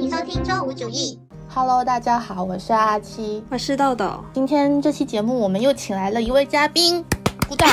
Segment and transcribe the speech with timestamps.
[0.00, 1.18] 欢迎收听周五主义。
[1.54, 3.44] Hello，大家好，我是阿七。
[3.50, 7.04] 我是豆豆，今天这期节目我们又请来了一位嘉宾，
[7.46, 7.68] 鼓掌。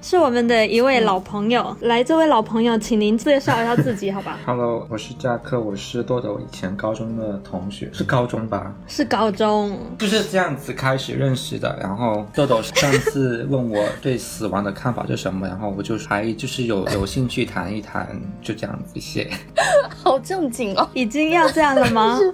[0.00, 1.76] 是我们的一位老朋友。
[1.80, 4.38] 来，这位老朋友，请您介绍一下自己，好吧？
[4.46, 8.72] Hello，我是扎克，我是豆豆以前高中的同学，是高中吧？
[8.86, 11.76] 是高中，就是这样子开始认识的。
[11.80, 18.08] 然后豆豆上次问我对死亡的看法是什么，然后我就还就是有有兴趣谈一谈，
[18.40, 19.30] 就这样子写。
[20.02, 20.88] 好正经哦。
[20.94, 22.18] 已经要这样了吗？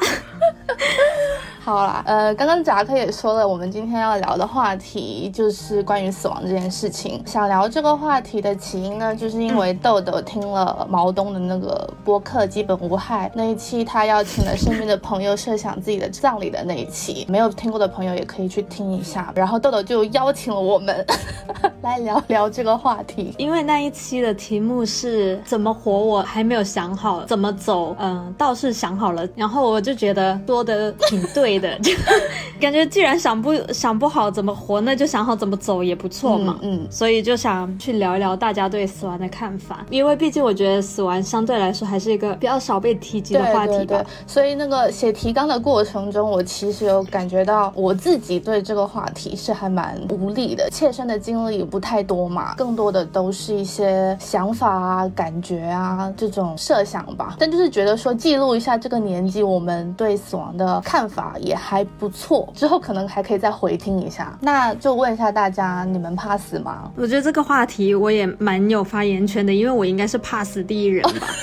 [1.65, 7.23] 好啦，呃，刚刚扎克也说了，我们今天要聊的话题就是关于死亡这件事情。
[7.25, 19.33] 想聊这个话题的起因呢，就是因为豆豆听了毛东的那个播客《基本无害》那一期，他邀请了身边的朋友设想自己的葬礼的那一期，没有听过的朋友也可以去听一下。
[19.35, 21.03] 然后豆豆就邀请了我们
[21.81, 23.33] 来聊聊这个话题。
[23.39, 29.27] 因为那一期的题目是怎么活，我还没有想好怎么走，嗯、倒是想好了。
[29.35, 31.93] 然后我就觉得说的挺对的，就
[32.61, 36.59] 感觉既然想不想不好怎么活，那就想好怎么走也不错嘛。
[36.63, 43.79] 嗯嗯所以就想去聊一聊大家对死亡的看法，因为毕竟我觉得死亡相对来说还是一个比较少被提及的话题吧。
[43.79, 57.37] 对对对，所以那个写提纲的过程中，我其实有感觉到我自己对这个话题是还蛮无力的，切身的经历不太多嘛，更多的都是一些想法啊、感觉啊这种设想吧。
[57.39, 64.37] 但就是觉得说记录一下这个年纪我们对死亡的看法也还不错，之后可能还可以再回听一下。
[64.41, 66.91] 那就问一下大家，你们怕死吗？
[66.97, 71.29] 我觉得这个话题我也蛮有发言权的，因为我应该是怕死第一人吧。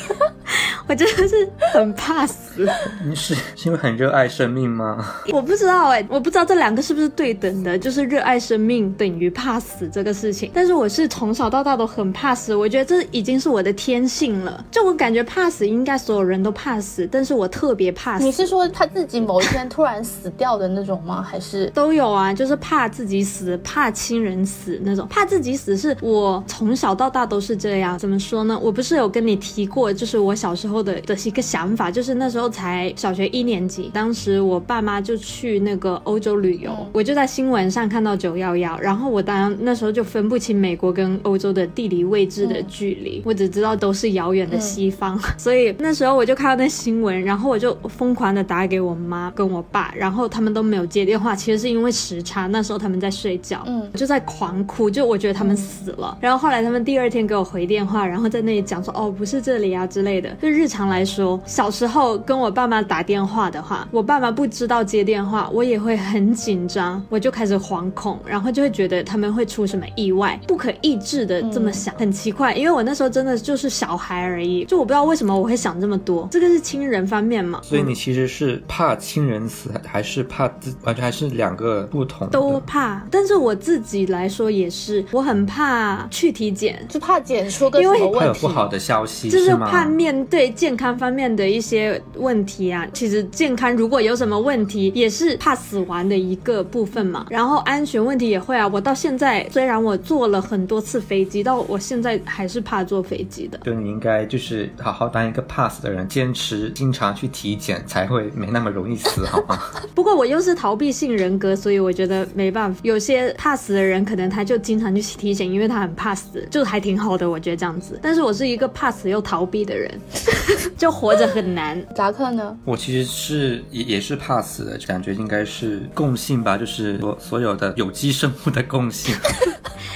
[0.87, 2.67] 我真的是很怕死，
[3.05, 5.13] 你是是因为很热爱生命吗？
[5.31, 10.51] 我不知道哎、我不知道这两个是不是对等的，就是热爱生命等于怕死这个事情。
[10.53, 14.65] 但是我是从小到大都很怕死，我觉得这已经是我的天性了。
[14.69, 18.25] 就我感觉怕死，应该所有人都怕死，但是我特别怕死。
[18.25, 21.21] 你是说他自己某一天突然死掉的那种吗？
[21.21, 25.07] 还是都有啊，就是怕自己死，怕亲人死那种。
[25.09, 27.97] 怕自己死是我从小到大都是这样。
[27.97, 28.57] 怎么说呢？
[28.61, 56.17] 我不是有跟你提过，就是我小时候的的一个想法，就是那时候才小学一年级，当时我爸妈就去那个欧洲旅游，嗯我就在新闻上看到九幺幺，然后我当然那时候就分不清美国跟欧洲的地理位置的距离，我只知道都是遥远的西方，所以那时候我就看到那新闻，然后我就疯狂的打给我妈跟我爸，然后他们都没有接电话，其实是因为时差，那时候他们在睡觉，嗯就在狂哭，就我觉得他们死了。
[56.19, 60.29] 然后后来他们第二天给我回电话，然后在那里讲说哦不是这里啊之类的。
[60.41, 76.27] 就日常来说，小时候跟我爸妈打电话的话，我爸妈不知道接电话，我也会很紧张，我就开始惶恐，然后就会觉得他们会出什么意外，不可抑制的这么想，很奇怪，因为我那时候真的就是小孩而已，就我不知道为什么我会想这么多。
[76.31, 82.33] 这个是亲人方面嘛，所以你其实是怕亲人死，还是怕自完全还是两个不同的？
[82.33, 88.19] 都怕，但是我自己来说也是，我很怕去体检，就怕检出个因为什么问题？
[88.19, 89.51] 怕有不好的消息就是？
[89.61, 92.87] 怕面对健康方面的一些问题啊。
[92.93, 97.27] 其实健康如果有什么问题，也是怕死亡的一个部分嘛。
[97.29, 98.67] 然后安全问题也会啊。
[98.67, 103.59] 我到现在虽然我坐了很多次飞机，到我现在还是怕坐飞机的。
[103.59, 109.60] 就你应该就是好好当一个怕死的人，坚持经常去体检，才会没那么容易死，好吗？
[109.93, 112.79] 不过我又是逃避性人格，所以我觉得没办法。
[112.83, 117.29] 有些怕死的人，可能他就经常去体检，因为他很怕死，就还挺好的。
[117.29, 117.99] 我觉得这样子。
[118.01, 119.91] 但是我是一个怕死又逃避的人，
[120.77, 121.81] 就活着很难。
[121.95, 122.57] 扎克呢？
[122.65, 129.15] 我其实是也也是怕死的，感觉应该是共性吧，就是所所有的有机生物的共性，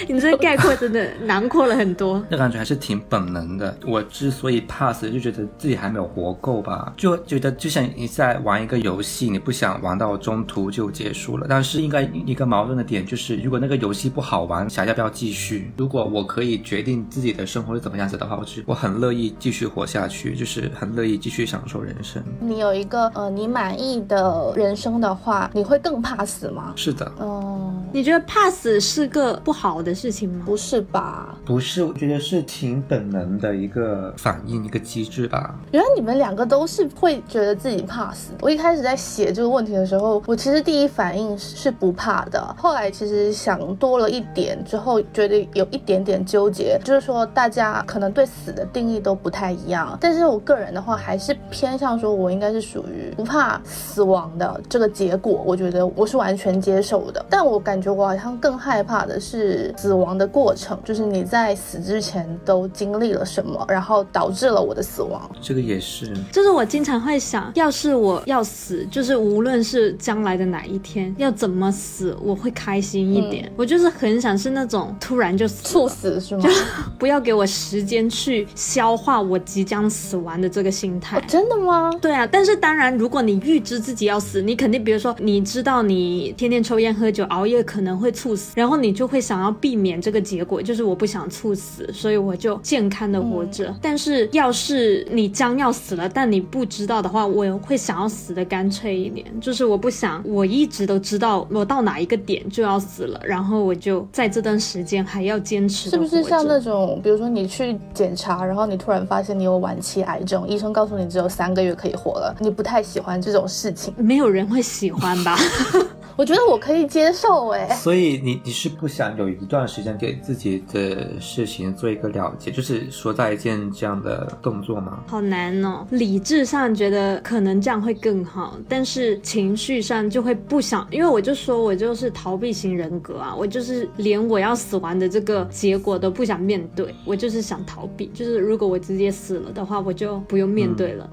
[0.07, 2.23] 你这概括真的囊括了很多。
[2.29, 3.77] 那感觉还是挺本能的。
[3.85, 11.45] 我之所以怕死，就觉得自己还没有活够吧，就觉得就像你在玩一个游戏，你不想玩到中途就结束了。
[11.47, 15.71] 但是应该一个矛盾的点就是，如果那个游戏不好玩，想要不要继续？
[15.77, 22.21] 如果我可以决定自己的生活是怎么样子的话，我是我很乐意继续活下去，就是很乐意继续享受人生。
[22.39, 26.73] 你有一个呃你满意的人生的话，你会更怕死吗？
[26.75, 30.43] 是的，哦、你觉得怕死是个不好的事情吗？
[30.45, 31.37] 不是吧？
[31.45, 35.55] 不是，我觉得是挺本能的一个反应，一个机制吧。
[35.71, 38.31] 原来你们两个都是会觉得自己怕死。
[38.41, 49.97] 我一开始在写这个问题的时候，我其实第一反应是不怕的，后来其实想多了一点之后，觉得有一点点纠结，就是说大家可能对死的定义都不太一样。
[49.99, 57.25] 但是我个人的话，还是偏向说我应该是属于不怕死亡的这个结果，我觉得我是完全接受的。
[57.29, 57.95] 但我感觉。
[57.95, 65.21] 我好像更害怕的是死亡的过程，就是你在死之前都经历了什么，然后导致了我的死亡。
[65.41, 73.51] 这个也是，就是我经常会想，要是我要死，就是无论是将来的哪一天要怎么死，我会开心一点。
[73.55, 76.49] 我就是很想是那种突然就死猝死是吗？
[76.99, 81.19] 不要给我时间去消化我即将死亡的这个心态。
[81.27, 81.91] 真的吗？
[82.01, 93.73] 对啊，但是当然，如果你预知自己要死，你肯定，比如说你知道你天天抽烟喝酒熬夜可能会猝死，然后你就会想要避免这个结果，就是我不想猝死，所以我就健康的活着。
[93.81, 105.89] 但是要是你将要死了，但你不知道的话，我会想要死的干脆一点，就是我不想我一直都知道我到哪一个点就要死了，然后我就在这段时间还要坚持。
[105.89, 113.93] 是不是像那种，比如说你去检查，然后你突然发现你有晚期癌症，医生告诉你只有三个月可以活了，你不太喜欢这种事情？
[113.99, 115.37] 没有人会喜欢吧？
[116.17, 124.99] 我觉得我可以接受哎，所以你你是不想有一段时间给自己的事情做一个了结，就是说再见这样的动作吗？
[125.07, 141.09] 好难哦，理智上觉得可能这样会更好，但是情绪上就会不想，因为我就说我就是逃避型人格啊，我就是连我要死亡的这个结果都不想面对，我就是想逃避，就是如果我直接死了的话，我就不用面对了。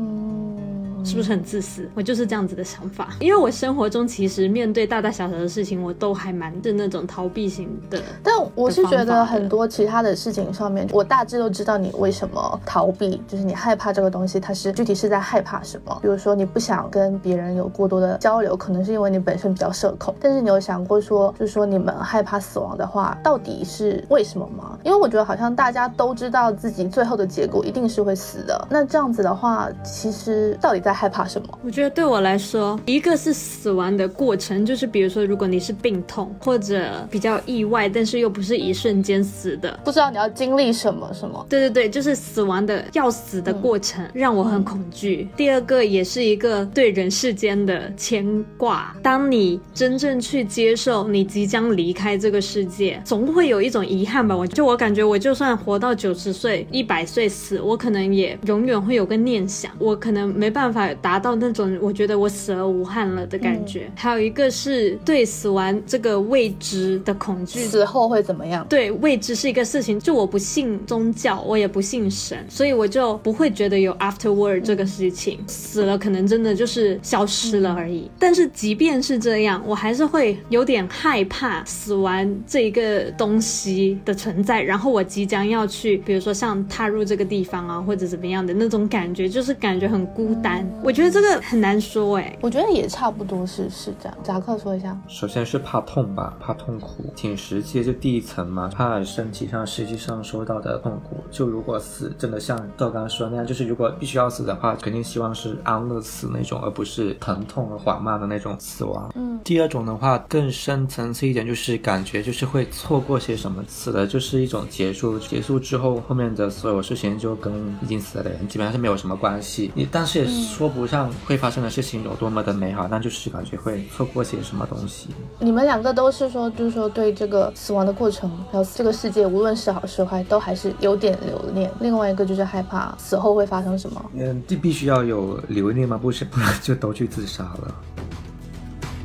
[1.05, 1.89] 是不是很自私？
[1.95, 8.01] 我就是这样子的想法，因为我生活中其实面对大大小小的事情，我都还蛮是那种逃避型的。
[8.23, 15.99] 但我是觉得很多其他的事情上面，我大致都知道你为什么逃避，就是你害怕这个东西，它是具体是在害怕什么？
[16.01, 20.15] 比如说你不想跟别人有过多的交流，可能是因为你本身比较社恐。
[20.21, 24.79] 但是你有想过说，就是说你们害怕死亡的话，到底是为什么吗？
[24.85, 28.69] 因为我觉得好像大家都知道自己最后的结果一定是会死的。
[28.71, 30.92] 那这样子的话，其实到底在？
[30.93, 31.59] 害怕什么？
[31.65, 41.44] 我觉得对我来说，一个是死亡的过程，就是比如说，如果你是病痛或者比较意外，但是又不是一瞬间死的，不知道你要经历什么什么。
[41.49, 45.29] 对对对，就是死亡的要死的过程让我很恐惧。
[45.37, 48.94] 第二个也是一个对人世间的牵挂。
[49.03, 54.37] 当你真正去接受你即将离开这个世界，总会有一种遗憾吧？
[54.37, 60.81] 我就我感觉，我就算活到九十岁、一百岁死，我可能也永远会有个念想，我可能没办法。
[61.00, 68.67] 达到那种我觉得我死而无憾了的感觉，还有一个是对死亡这个未知的恐惧，死后会怎么样？
[68.69, 78.11] 对未知是一个事情，就我不信宗教，我也不信神，所以我就不会觉得有 afterward 这个事情，死了可能真的就是消失了而已。
[78.19, 90.67] 但是即便是这样，我还是会有点害怕死亡这一个东西的存在，然后我即将要去，比如说像踏入这个地方啊，或者怎么样的那种感觉，就是感觉很孤单。
[90.81, 94.19] 我觉得这个很难说哎，我觉得也差不多是是这样。
[94.23, 101.17] 扎克说一下，首先是怕痛吧，怕痛苦，挺实际，就第一层嘛，怕身体上实际上受到的痛苦。
[101.31, 109.09] 就如果死真的像赵刚刚说那样，就是如果必须要死的话，肯定希望是安乐死那种，而不是疼痛和缓慢的那种死亡。
[109.15, 117.53] 嗯，第二种的话更深层次一点，就是感觉就是会错过些什么，死了就是一种结束，结束之后后面的所有事情就跟
[117.83, 119.71] 已经死了的人基本上是没有什么关系。
[119.77, 120.62] 你但是也说。
[120.69, 125.09] 不上会发生的事情有多么的美好，那就是感觉会错过些什么东西。
[125.38, 131.70] 你们两个都是说，就是说对这个死亡的过程，还有这个世界，无论是好是坏，都还是有点留恋。
[131.81, 134.11] 另外一个就是害怕死后会发生什么。
[134.14, 135.99] 嗯，这必须要有留恋吗？
[136.00, 137.75] 不是，不然就都去自杀了。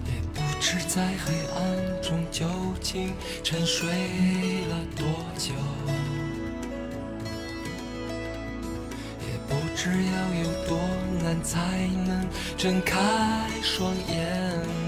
[0.05, 2.46] 也不知在黑暗中究
[2.82, 3.12] 竟
[3.43, 3.88] 沉睡
[9.48, 10.77] 不知要有多
[11.24, 12.27] 难才能
[12.58, 12.98] 睁开
[13.62, 14.88] 双眼。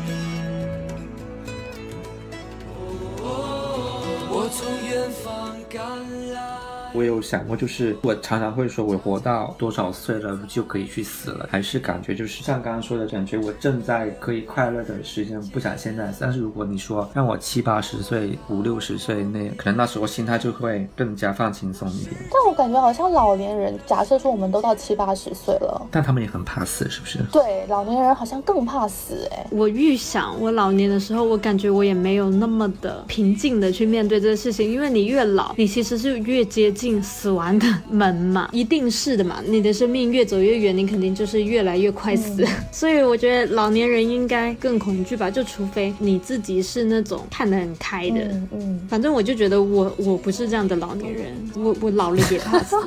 [4.32, 6.79] 我从远方赶来。
[6.94, 16.12] 我有想过，就是我常常会说，我活到多少岁了就可以去死了，还是感觉就是像刚刚说的感觉，我正在可以快乐的时间，不想现在。
[16.20, 22.16] 但是如果你说让我七八十岁、五六十岁那，可能那时候心态就会更加放轻松一点。
[22.32, 27.20] 但我感觉好像老年人，假设说我们都到七八十岁了，但他们也很怕死，是不是？
[27.32, 29.28] 对，老年人好像更怕死。
[29.32, 36.74] 哎，我预想我老年的时候，我感觉我也没有那么的平静的去面对这个事情，因为你越老，你其实是越接。
[36.80, 39.44] 进死亡的门嘛， 一定是的嘛。
[39.46, 42.48] 你的生命越走越远，你肯定就是越来越快死。
[42.72, 48.22] 所以我觉得老年人应该更恐惧吧，就除非你自己是那种看得很开的。
[48.54, 52.78] 嗯，反正我就觉得我我不是这样的老年人，我我老了也怕死。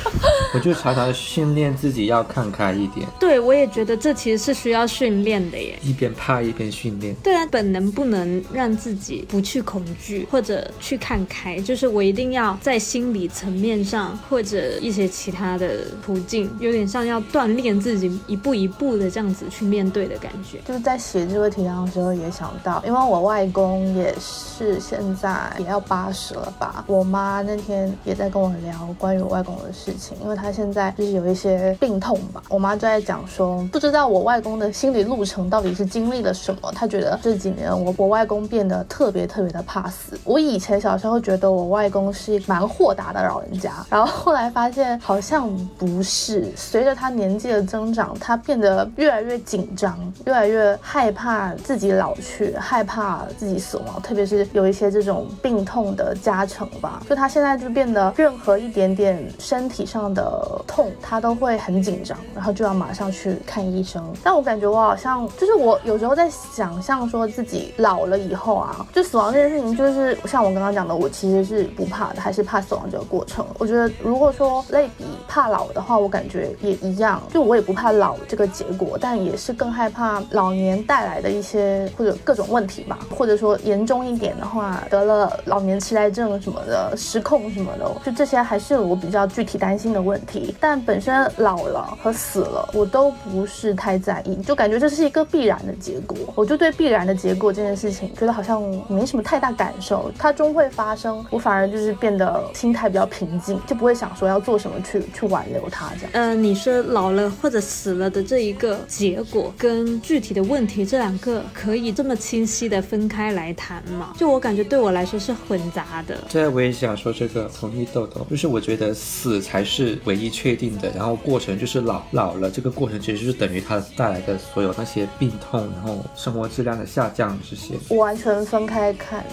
[0.54, 3.06] 我就常常训练自己要看开一点。
[3.18, 5.78] 对，我也觉得这其实是需要训练的耶。
[5.82, 7.14] 一边怕一边训练。
[7.22, 15.68] 对啊，本能不能让自己不去恐惧或者去看开，就是我一定要在心理层面上或者一些其他的
[16.04, 20.58] 途径，有点像要锻炼自己一步一步的这样子去面对的感觉。
[20.66, 40.18] 就是在写这个提纲的时候也想到，因为我外公也是现在也要八十了吧，我妈那天也在跟我聊关于我外公的事情，因为他现在就是有一些病痛吧，我妈就在讲说，不知道我外公的心理路程到底是经历了什么，她觉得这几年我我外公变得特别特别的怕死。
[40.24, 64.02] 我以前小时候觉得我外公是蛮豁达的老人家，然后后来发现好像不是，随着他年纪的增长，他变得越来越紧张，越来越害怕自己老去，害怕自己死亡，特别是有一些这种病痛的加成吧，就他现在就变得任何一点点身体上的痛，他都会很紧张，然后就要马上去看医生。
[64.24, 73.44] 但我感觉我好像就是我有时候在想象说自己老了以后啊，就死亡这件事情，就是像我刚刚讲的，我其实是不怕的，还是怕死亡这个过过程。
[73.58, 90.54] 我觉得如果说类比怕老的话，我感觉也一样，就我也不怕老这个结果，但也是更害怕老年带来的一些或者各种问题吧，或者说严重一点的话，得了老年痴呆症什么的，失控什么的，就这些还是我比较具体担心的问题。
[90.60, 96.16] 但本身老了和死了，我都不是太在意，就感觉这是一个必然的结果。
[96.36, 101.24] 我就对必然的结果这件事情，觉得好像没什么太大感受，它终会发生。
[101.30, 106.10] 我反而就是变得心态比较平静，就不会想说要做什么去去挽留他这样。
[106.12, 114.14] 嗯，你说老了或者死了的这一个结果跟具体的问题，这两个可以这么清晰的分开来谈吗？
[114.16, 116.16] 就我感觉对我来说是混杂的。
[116.30, 129.24] 对，我也想说这个，同意豆豆，就是我觉得死才是唯一确定的，然后过程就是老老了，这个过程其实就是等于它带来的所有那些病痛，然后生活质量的下降这些，我完全分开看。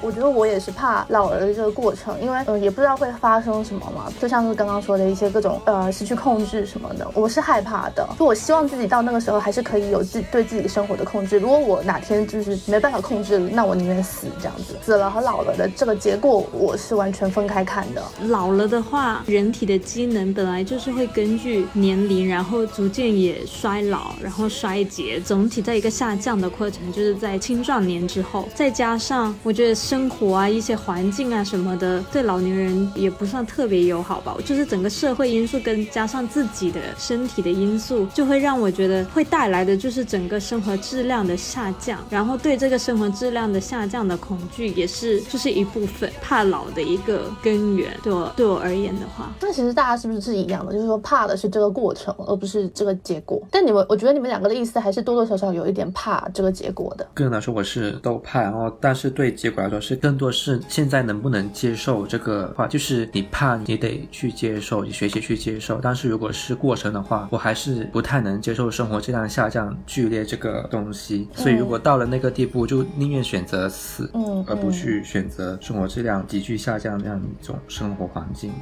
[0.00, 8.04] 我觉得我也是怕老了的这个过程，因为呃也不知道会发生什么嘛，就像是刚刚说的一些各种呃失去控制什么的，我是害怕的。
[8.18, 11.38] 就我希望自己到那个时候还是可以有自对自己生活的控制。
[11.38, 14.76] 如果我哪天就是没办法控制，那我宁愿死这样子。
[14.82, 18.02] 死了和老了的这个结果，我是完全分开看的。
[18.22, 29.72] 老了的话，人体的机能本来就是会根据年龄，然后逐渐也衰老，然后衰竭，总体在一个下降的过程，就是在青壮年之后，再加上我觉得。
[29.92, 34.36] 生活啊，一些环境啊什么的，对老年人也不算特别友好吧。
[34.44, 41.98] 就是整个社会因素跟加上自己的身体的因素，就会让我觉得会带来的就是整个生活质量的下降。
[42.08, 47.94] 然后对这个生活质量的下降的恐惧，也是就是一部分怕老的一个根源。
[48.02, 50.72] 对我对我而言的话，那其实大家是不是是一样的？
[50.72, 53.46] 就是说怕的是这个过程，而不是这个结果。
[53.50, 57.06] 但你们，我觉得你们两个的意思还是多多少少有一点怕这个结果的。
[57.12, 59.82] 个人来说，我是都怕，然后但是对结果来说。
[59.82, 65.80] 是更多是现在能不能接受这个话，就是你怕你得去接受，你学习去接受。
[65.82, 71.28] 但是如果是过程的话，我还是不太能接受生活质量下降剧烈这个东西。
[71.34, 78.52] 所以如果到了那个地步，就宁愿选择死，嗯，而不去选择生活质量急剧下降那样一种生活环境。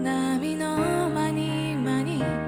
[0.00, 2.47] 波の間に間に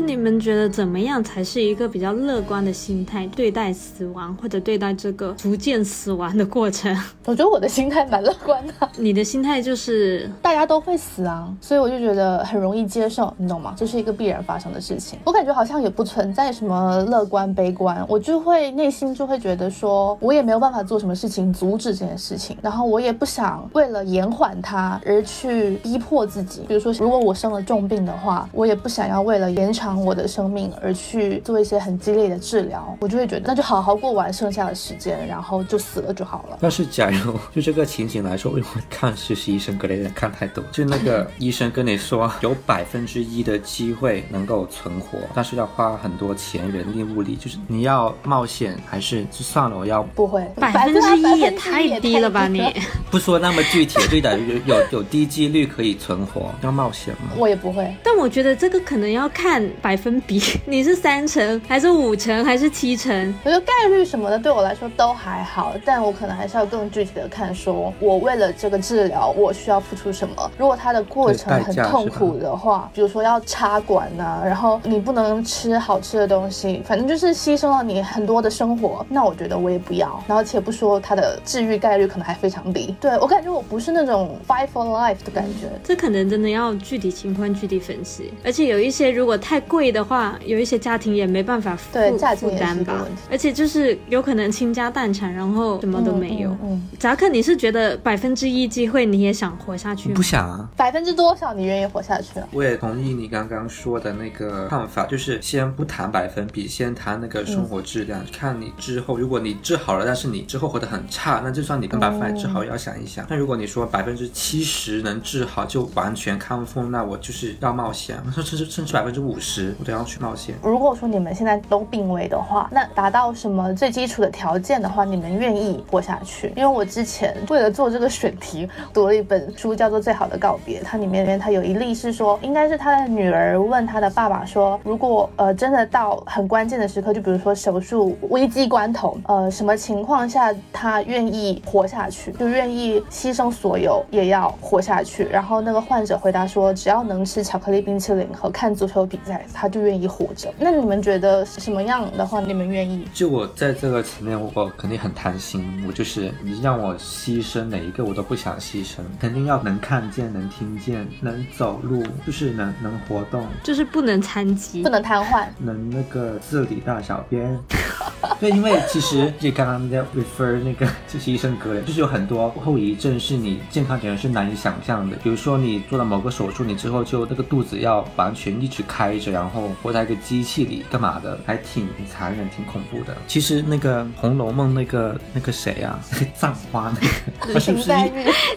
[0.00, 6.94] 你们觉得怎么样才是一个比较乐观的心态对待死亡，或者对待这个逐渐死亡的过程？
[7.26, 8.72] 我觉得我的心态蛮乐观的。
[8.96, 13.74] 你的心态就是大家都会死啊，所以我就觉得很容易接受，你懂吗？
[13.76, 15.18] 这是一个必然发生的事情。
[15.24, 26.62] 我感觉好像也不存在什么乐观悲观，我就会内心就会觉得说，我也没有办法做什么事情阻止这件事情，然后我也不想为了延缓它而去逼迫自己。
[26.68, 36.58] 比如说，如果我生了重病的话，我也不想要为了延长我的生命而去做一些很激烈的治疗，我就会觉得那就好好过完剩下的时间，然后就死了就好了。
[36.60, 52.62] 但是假如就这个情景来说，因为看实习医生格雷的看太多，就那个 医生跟你说有百分之一的机会能够存活，但是要花很多钱、人力、物力，就是你要冒险还是就算了，我要不会，百分之一也太低了吧你？
[53.10, 57.32] 不说那么具体，对的，有有有低几率可以存活，要冒险吗？
[57.36, 57.92] 我也不会。
[58.02, 63.34] 但我觉得这个可能要看百分比， 你是三成还是五成还是七成？
[63.44, 70.50] 我觉得概率什么的对我来说都还好，但我可能还是要更具体的看，说我为了这个治疗我需要付出什么。
[70.58, 80.22] 如果它的过程很痛苦的话，比如说要插管呐，然后你不能吃好吃的东西，反正就是牺牲了你很多的生活，那我觉得我也不要。
[80.26, 82.94] 然后且不说它的治愈概率可能还非常低。
[83.00, 88.32] 对我感觉我不是那种 fight for life 的感觉，这可能真的要具体情况具体分析。
[88.44, 91.98] 而且有一些如果太贵的话，有一些家庭也没办法负
[92.36, 93.06] 负担吧。
[93.30, 96.56] 而且就是有可能倾家荡产，然后什么都没有。
[96.62, 100.14] 嗯，扎克，你是觉得百分之一机会你也想活下去吗？
[100.14, 100.68] 不想啊。
[100.76, 102.38] 百分之多少你愿意活下去？
[102.38, 108.24] 啊我也同意你刚刚说的那个看法，就是先不谈百分比，先谈那个生活质量。
[108.32, 113.26] 看你之后，如果你治好了，但是你之后活得很差，那就算你跟百分百治好，也要想一想。
[113.28, 118.16] 那如果你说百分之七十能治好，就完全康复，那我就是要冒险。
[118.34, 120.54] 甚至甚至百分之五十，我都要去冒险。
[120.62, 126.52] 如果说你们现在都病危的话，那达到什么最基础的条件的话，你们愿意活下去？
[126.56, 130.80] 因为我之前为了做这个选题，读了一本书，叫做《最好的告别》。
[130.84, 145.24] 它里面它有一例是说，应该是他的女儿问他的爸爸说，如果呃真的到很关键的时刻，就比如说手术危机关头，呃什么情况下他愿意活下去，就愿意牺牲所有也要活下去。
[145.24, 150.52] 然后那个患者回答说，只要能吃巧克力冰淇淋和看足球比赛，他就愿意活着。
[150.58, 153.06] 那你们觉得什么样的话，你们愿意？
[153.12, 155.84] 就我在这个层面，我肯定很贪心。
[155.86, 158.98] 我就是你让我牺牲哪一个，我都不想牺牲。
[159.20, 167.58] 肯定要能看见、能听见、能走路，就是能能活动，就是不能残疾、不能瘫痪，能那个自理大小便。
[168.40, 175.16] 对，因为其实就刚刚在 refer 那个就是医生格雷，就是有很多后遗症是你健康人是难以想象的。
[175.22, 183.16] 比如说你做了某个手术，你之后就那个肚子要完全一直开着，然后活在一个机器里干嘛的，还挺残忍、挺恐怖的。
[183.26, 187.00] 其实那个《红楼梦》那个那个谁啊，那个葬花那
[187.46, 187.90] 个，他是不是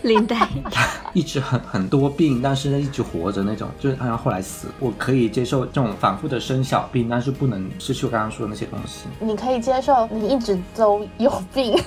[0.03, 0.61] 林黛玉？
[0.71, 4.67] 他一直很很多病，但是呢一直活着那种，就是他要后来死。
[4.79, 9.05] 我可以接受这种反复的生小病，但是不能失去我刚刚说的那些东西。
[9.19, 11.77] 你可以接受你一直都有病，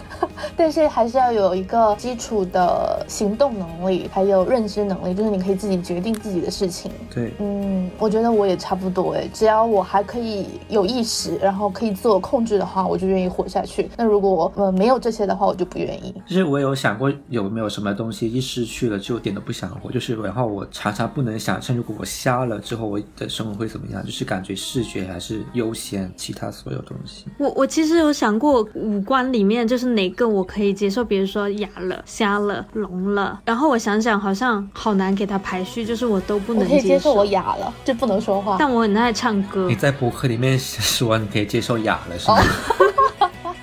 [0.56, 6.90] 但是还是要有一个基础的行动能力，还有认知能力，就是你可以自己决定自己的事情。
[7.12, 13.90] 对，嗯，我觉得我也差不多哎，只要我还可以有意识，然后可以自我控制的话，我就愿意活下去。
[13.96, 16.14] 那如果呃没有这些的话，我就不愿意。
[16.28, 27.26] 其实我有想过有没有什么东西一失去了就一点都不想活，就是然后我常常不能想象，如果我瞎了之后我的生活会怎么样，就是感觉视觉还是优先其他所有东西。
[27.38, 36.80] 我我其实有想过五官里面就是哪个我可以接受，比如说哑了、瞎了、聋了，然后我想想好像好难给它排序，就是我都不能接受。
[36.80, 39.66] 可以接受我哑了，就不能说话，但我很爱唱歌。
[39.68, 42.38] 你在博客里面说你可以接受哑了，是吗？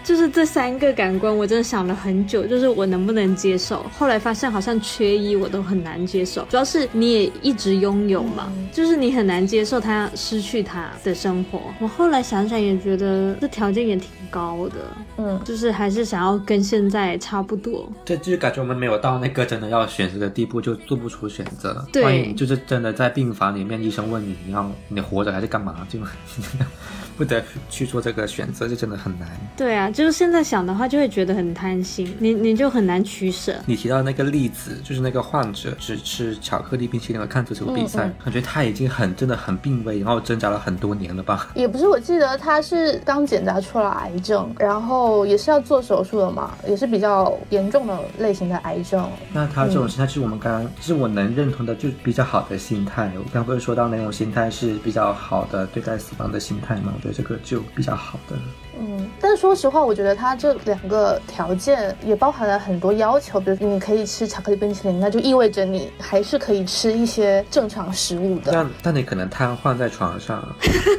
[0.07, 3.83] 就是这三个感官，我真的想了很久，就是我能不能接受。
[3.99, 11.59] 后来发现好像缺一我都很难接受，主要是你也一直拥有嘛，就是你很难接受他失去他的生活。
[11.81, 14.75] 我后来想想也觉得这条件也挺高的，
[15.17, 17.91] 嗯，就是还是想要跟现在差不多。
[18.05, 21.85] 对，就是感觉我们没有到那个真的要选择的地步，就做不出选择。
[21.91, 25.99] 对，就是真的在病房里面，医生问你你要你活着还是干嘛，就
[27.17, 29.27] 不得去做这个选择，就真的很难。
[29.57, 29.89] 对啊。
[29.89, 33.55] 就是现在想的话，就会觉得很贪心，你你就很难取舍。
[33.65, 41.47] 你提到那个例子，就是那个患者只吃巧克力冰淇淋和看足球比赛，感觉他已经很真的很病危，然后挣扎了很多年了吧？
[41.55, 49.09] 也不是，我记得他是刚检查出了癌症，然后也是要做手术的嘛，也是比较严重的类型的癌症。
[49.33, 53.11] 那他这种心态是我们刚刚，是我能认同的，就比较好的心态。
[53.17, 56.93] 我刚不是说到那种心态是比较好的对待死亡的心态吗？
[56.95, 58.35] 我觉得这个就比较好的。
[58.79, 68.51] 嗯，但说实话，我觉得它这两个条件也包含了很多要求，比如你可以吃巧克力冰淇淋，那就意味着你还是可以吃一些正常食物的。
[68.51, 70.47] 但但你可能瘫痪在床上，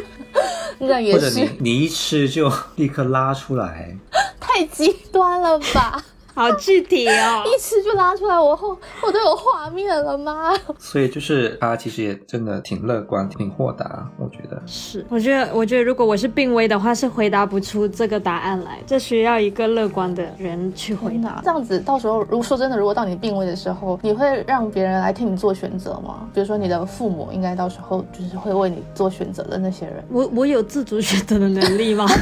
[0.78, 1.28] 那也是。
[1.28, 3.94] 或者你你一吃就 立刻拉出来，
[4.40, 6.02] 太极端了吧？
[6.38, 7.42] 好具体哦。
[7.44, 10.52] 一吃就拉出来，我后我都有画面了吗？
[10.78, 14.62] 所以就是他其实也真的挺乐观、挺豁达，我觉得。
[14.66, 21.40] 是，我觉得，我觉得如果我是病危的话，是回答不出这个答案来，这需要一个乐观的人去回答。
[21.42, 26.28] 这样子，到时候如果说真的，如果到你病危的时候，你会让别人来替你做选择吗？
[26.32, 30.04] 比如说你的父母，应该到时候就是会为你做选择的那些人。
[30.08, 32.06] 我我有自主选择的能力吗？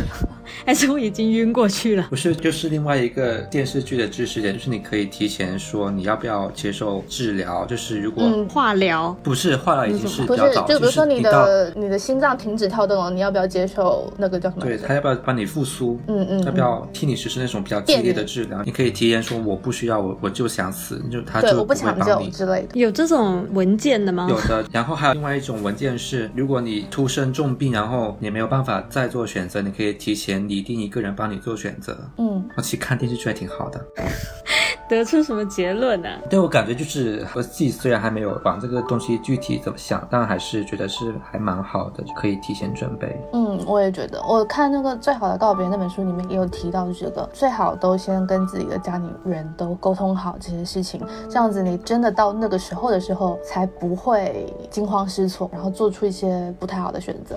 [0.64, 2.06] 还是我已经晕过去了？
[2.08, 14.62] 不是，就是另外一个电视剧的知识点，就是你可以提前说你要不要接受治疗，就是如果嗯化疗不是化疗已经是不是比较早，，就比如说你的你的心脏停止跳动了，你要不要接受那个叫什么？
[14.64, 15.98] 对他要不要帮你复苏？
[16.06, 18.62] 嗯嗯要不要替你实施那种比较激烈的治疗？
[18.64, 22.30] 你可以提前说我不需要，我我就想死，就他对，就不抢帮你。
[22.30, 22.78] 之类的。
[22.78, 24.26] 有这种文件的吗？
[24.28, 31.96] 有的，然后还有另外一种文件是，如果你突生重病，然后你没有办法再做选择，你可以提前拟定一个人帮你做选择。
[32.18, 33.84] 嗯，我其实看电视剧还挺好的，
[34.88, 43.20] 得出什么结论呢、对我感觉就是我自己虽然还没有往这个东西具体怎么想，但还是觉得是还蛮好的，就可以提前准备。
[43.32, 57.36] 嗯，我也觉得，我看那个《最好的告别》那本书里面也有提到这个，最好都先跟自己的家里人都沟通好这些事情，这样子你真的到那个时候的时候，才不会惊慌失措，然后做出一些不太好的选择。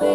[0.00, 0.06] 这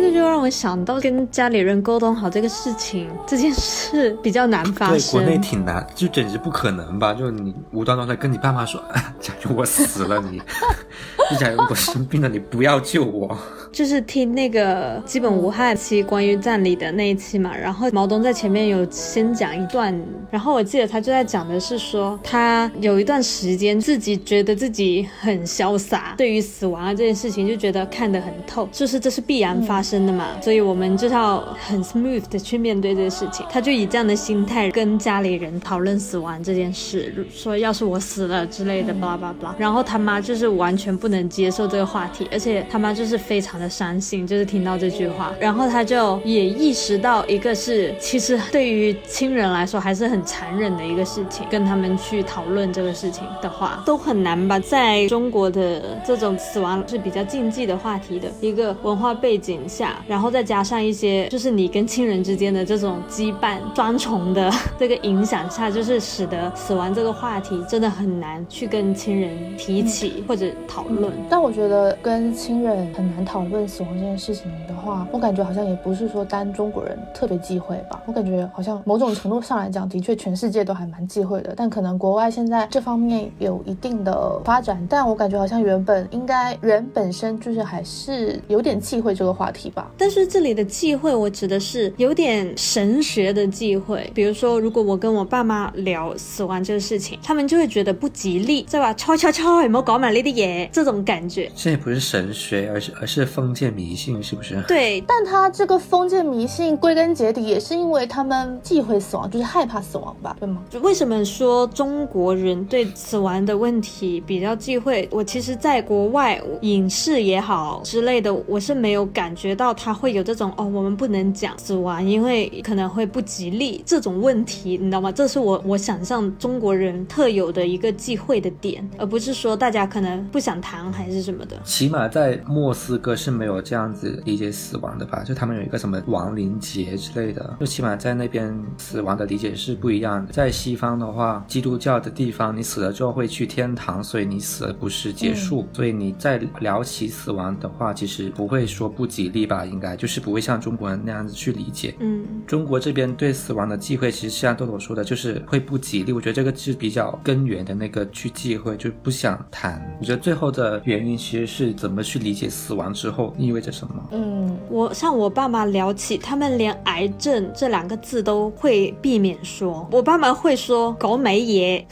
[0.00, 7.12] 个就让我想到跟家里人沟通好这个事情，这件事比较难发对，国内挺难，就简直不可能吧？
[7.12, 8.80] 就你无端端的跟你爸妈说，
[9.18, 10.40] 假如我死了你，
[11.30, 13.36] 就假如我生病了，你不要救我。
[13.74, 19.92] 就是听那个基本无害期关于葬礼的那一期嘛，然后毛东在前面有先讲一段，
[20.30, 33.44] 然后我记得他就在讲的是说，他有一段时间自己觉得自己很潇洒，对于死亡啊这件事情就觉得看得很透，就是这是必然发生的嘛，所以我们就是要很 smooth 的去面对这个事情。
[33.50, 39.52] 他就以这样的心态跟家里人讨论死亡这件事，说要是我死了之类的，巴拉巴拉。
[39.58, 54.58] 然后他妈就是完全不能接受这个话题，而且他妈就是非常的伤心，就是听到这句话，然后他就也意识到，一个是其实对于亲人来说还是很残忍的一个事情，跟他们去讨论这个事情的话，都很难吧？
[54.58, 71.12] 在中国的这种死亡是比较禁忌的话题的一个文化背景下，然后再加上一些就是你跟亲人之间的这种羁绊双重的这个影响下，就是使得死亡这个话题真的很难去跟亲人提起或者讨论。
[71.28, 78.02] 但我觉得跟亲人很难讨论死亡这件事情的话，我感觉好像也不是说单中国人特别忌讳吧。
[78.06, 81.54] 我感觉好像某种程度上来讲，的确全世界都还蛮忌讳的。
[81.56, 89.90] 但可能国外现在这方面有一定的发展，但我感觉好像原本应该人本身就是还是有点忌讳这个话题吧。
[89.96, 94.10] 但是这里的忌讳，我指的是有点神学的忌讳。
[94.14, 98.92] 比如说，如果我跟我爸妈聊死亡这个事情，他们就会觉得不吉利，对吧？
[98.94, 100.68] 悄悄悄，有没有搞满你的嘢？
[100.72, 101.50] 这种感觉。
[101.54, 104.58] 这也不是神学，而是而是封建迷信，是不是？
[104.66, 110.62] 对，但他这个封建迷信归根结底也是因为他们忌讳死亡，就是害怕死亡吧，对吗？
[110.70, 115.06] 就为什么说中国人对死亡的问题比较忌讳？
[115.12, 125.12] 我其实在国外影视也好之类的，我是没有感觉到他会有这种哦，我们不能讲死亡，因为可能会不吉利这种问题，你知道吗？
[125.12, 131.54] 这是我我想象中国人特有的一个忌讳的点，而不是说大家可能不想谈还是什么的。
[131.62, 135.24] 起码在莫斯科是没有这样子理解死亡的吧？
[135.24, 140.32] 就他们有一个什么亡灵节之类的，就起码在那边死亡的理解是不一样的。
[140.32, 149.64] 在西方的话，基督教的地方，你死了之后会去天堂，所以你死了不是结束，所以你在聊起死亡的话，其实不会说不吉利吧？
[149.64, 151.94] 应该就是不会像中国人那样子去理解。
[152.00, 156.12] 嗯，中国这边对死亡的忌讳，其实像豆豆说的，就是会不吉利。
[156.12, 159.80] 我觉得这个是比较根源的那个去忌讳，就不想谈。
[160.00, 163.94] 我觉得最后的原因其实是怎么去理解死亡之后意味着什么。
[164.12, 169.86] 嗯，我像我爸妈聊起，他们连癌症这两个字都会避免说。
[169.90, 171.86] 我爸妈会说“狗没爷”，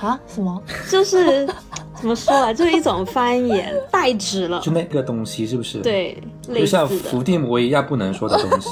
[0.00, 0.62] 啊，什么？
[0.90, 1.46] 就是
[1.94, 4.70] 怎么说啊，就是一种方言，代指了就。
[4.72, 6.16] 那个东西是不是？，对，
[6.48, 6.88] 类似就像。
[6.88, 8.68] 伏地魔一样不能说的东西。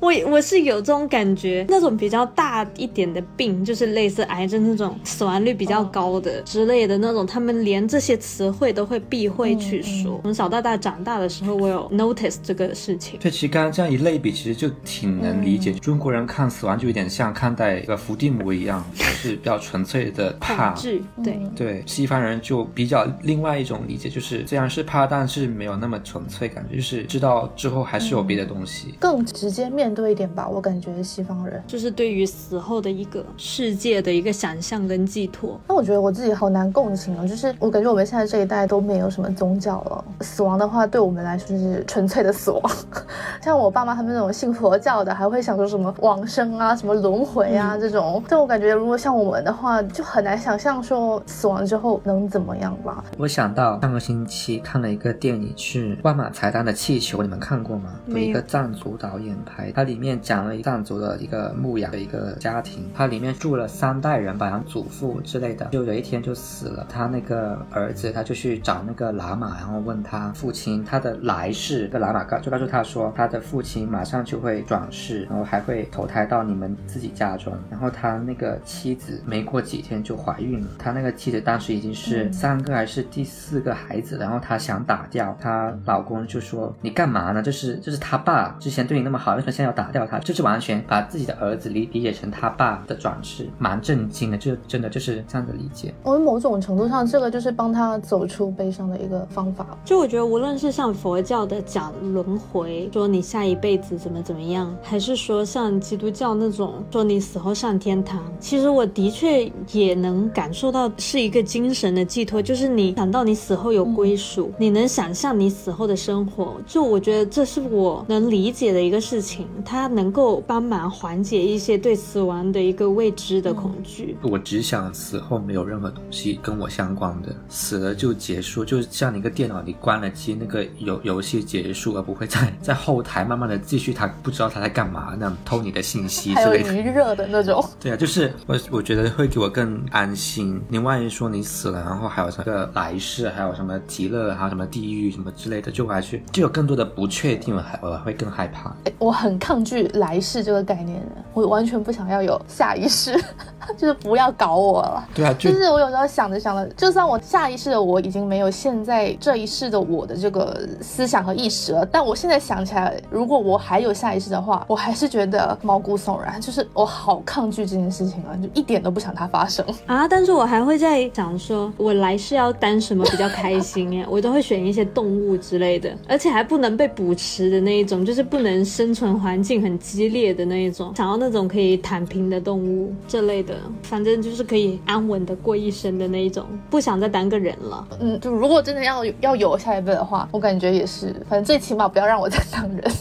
[0.00, 10.20] 我我是有这种感觉，那种比较大一点的病，就是类似癌症那种死亡率比较高的之类的那种，他们连这些词汇都会避讳去说。
[10.22, 13.18] 从小到大长大的时候，我有 notice 这个事情。
[13.20, 15.72] 对，其实刚刚这样一类比，其实就挺能理解。
[15.72, 20.72] 中国人看死亡就有点像看待一个伏地魔一样，就是比较纯粹的怕。
[20.74, 28.94] 惧，对，对，西方人就比较另外一种理解，就是虽然是怕，但是没有那么纯粹，感觉就是知道之后还是有别的东西。
[29.00, 31.62] 更直接面对一点吧，我感觉西方人。
[31.66, 35.58] 就是对于死后的一个世界的一个想象跟寄托。
[35.68, 42.62] 那我觉得我自己好难共情啊，就是我感觉我们现在这一代都没有什么宗教了，死亡的话对我们来说就是纯粹的死亡。
[43.42, 48.22] 像我爸妈他们那种信佛教的，还会想说什么往生啊、什么轮回啊、这种。
[48.28, 53.04] 但我感觉如果像我们的话，就很难想象说死亡之后能怎么样吧。
[53.16, 57.94] 我想到上个星期看了一个电影是《万马才旦的气球》，你们看过吗？
[58.06, 66.84] 有一个藏族导演拍，它里面讲了藏族的一个牧羊的一个家庭，它里面住了三代人吧，像祖父之类的，就有一天就死了。
[66.88, 71.88] 他那个儿子他就去找那个喇嘛，然后问他父亲他的来世。
[71.92, 77.56] 这个喇嘛告就告诉他说，他的父亲马上就会转世，然后还会投胎到你们自己家中。
[77.70, 87.40] 然后他那个妻子没过几天就怀孕了，他那个妻子当时已经是三个还是第四个孩子，然后她想打掉，她老公就说你干嘛呢？
[87.40, 90.18] 就是就是他爸之前对你那么好，为什么现在要打掉他？
[90.18, 95.94] 就是完全把自己的儿子理理解成他爸的转世，蛮震惊的，就真的就是这样的理解。
[96.02, 99.78] 我们某种程度上，这个就是帮他走出悲伤的一个方法。
[99.84, 124.16] 就我觉得，无论是像佛教的讲轮回，说你下一辈子怎么怎么样，还是说像基督教那种说你死后上天堂，其实我的确也能感受到是一个精神的寄托，就是你想到你死后有归属，你能想象你死后的生活，就我觉得这是我能理解的一个事情，它能够帮忙缓解一些对死亡的一个未知的恐惧。
[124.22, 136.74] 我只想死后没有任何东西跟我相关的，死了就结束，就像你一个电脑你关了机，那个游游戏结束，而不会在在后台慢慢的继续，他不知道他在干嘛，那样偷你的信息还有之类的。
[136.74, 140.60] 余热的那种， 对啊，就是我我觉得会给我更安心。
[140.68, 148.70] 你万一说你死了，然后还有什么来世，还有什么极乐，还有什么地狱什么之类的，就还去就有更多的不确定，我还我会更害怕。
[148.84, 153.18] 哎我很抗拒来世这个概念的，我完全不想要有下一世，
[153.78, 155.08] 就是不要搞我了。
[155.14, 169.64] 对啊，就就是我有时候想着想着，就算我下一世的我已经没有现在这一世的我的这个思想和意识了，但我现在想起来，如果我还有下一世的话，我还是觉得毛骨悚然，就是我好抗拒这件事情啊，就一点都不想它发生。
[169.88, 174.06] 啊，但是我还会在想说，我来世要当什么比较开心耶？
[174.10, 187.88] 我都会选一些动物之类的，而且还不能被捕食的那一种，就是不能生存环境很激烈的那一种，想要那种可以躺平的动物这类的，反正就是可以安稳的过一生的那一种，不想再当个人了。
[188.00, 192.92] 嗯，就如果真的要要有下一辈的 话，我感觉也是，反正最起码不要让我再当人。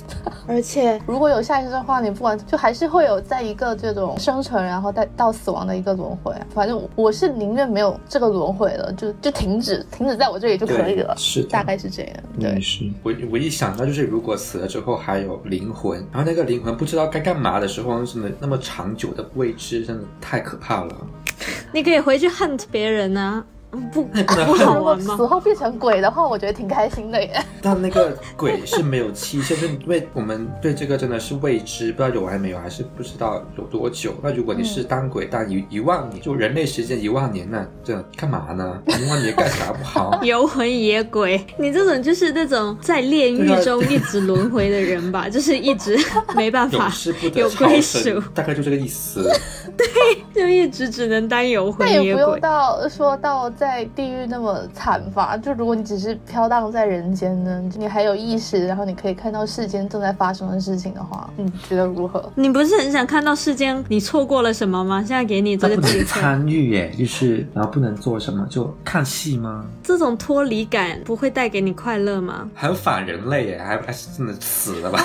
[0.49, 6.33] 而且如果有下一世的话，你不管就还是会有在一个这种生存，然后再到死亡的一个轮回。
[6.53, 11.13] 反正我是宁愿没有这个轮回了，就就停止停止在我这里就可以了。
[11.17, 12.13] 是大概是这样。
[12.39, 21.07] 对，是我我一想到就是如果死了之后还有灵魂，然后那个灵魂不知道该干嘛的时候，什么那么长久的未知，真的太可怕了。
[21.71, 23.45] 你可以回去 hunt 别人啊，
[23.91, 25.25] 不那不好如果玩吗死？
[25.25, 27.43] 后变成鬼的话，我觉得挺开心的耶。
[27.61, 34.13] 但那个鬼是没有期限，就是因为我们对这个真的是未知，不知道有还没有，还是不知道有多久。
[34.21, 38.81] 那如果你是当鬼当一一万年，就人类时间一万年，那这干嘛呢？
[38.87, 40.19] 一万年干啥不好？
[40.23, 45.97] 游魂野鬼，你这种就是那种在炼狱中一直轮回的人吧，就是一直
[46.35, 46.91] 没办法
[47.35, 49.29] 有归属，，大概就这个意思。
[49.77, 49.85] 对
[50.33, 52.39] 就一直只能当游魂野那也不用鬼。
[52.39, 55.37] 到说到在地狱那么惨吧？
[55.37, 62.31] 就如果你只是飘荡在人间呢，你还有意识，然后你可以看到世间正在发生的事情的话，你觉得如何？
[62.35, 64.99] 你不是很想看到世间你错过了什么吗？
[64.99, 69.65] 现在给你这个机会，参与耶，就是然后不能做什么，就看戏吗？
[69.83, 72.49] 这种脱离感不会带给你快乐吗？
[72.53, 74.99] 还有反人类耶，还还是真的死了吧？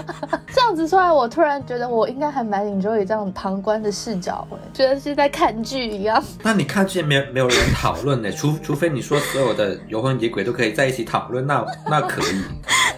[0.52, 6.22] 这样子出来，我突然觉得我应该还蛮 enjoy 这样旁观的视角，哎，觉得是在看剧一样。
[6.42, 12.42] 那你看之前没有没有人讨讨论的，除除非你说所有的游魂野鬼都可以在一起讨论，那那可以。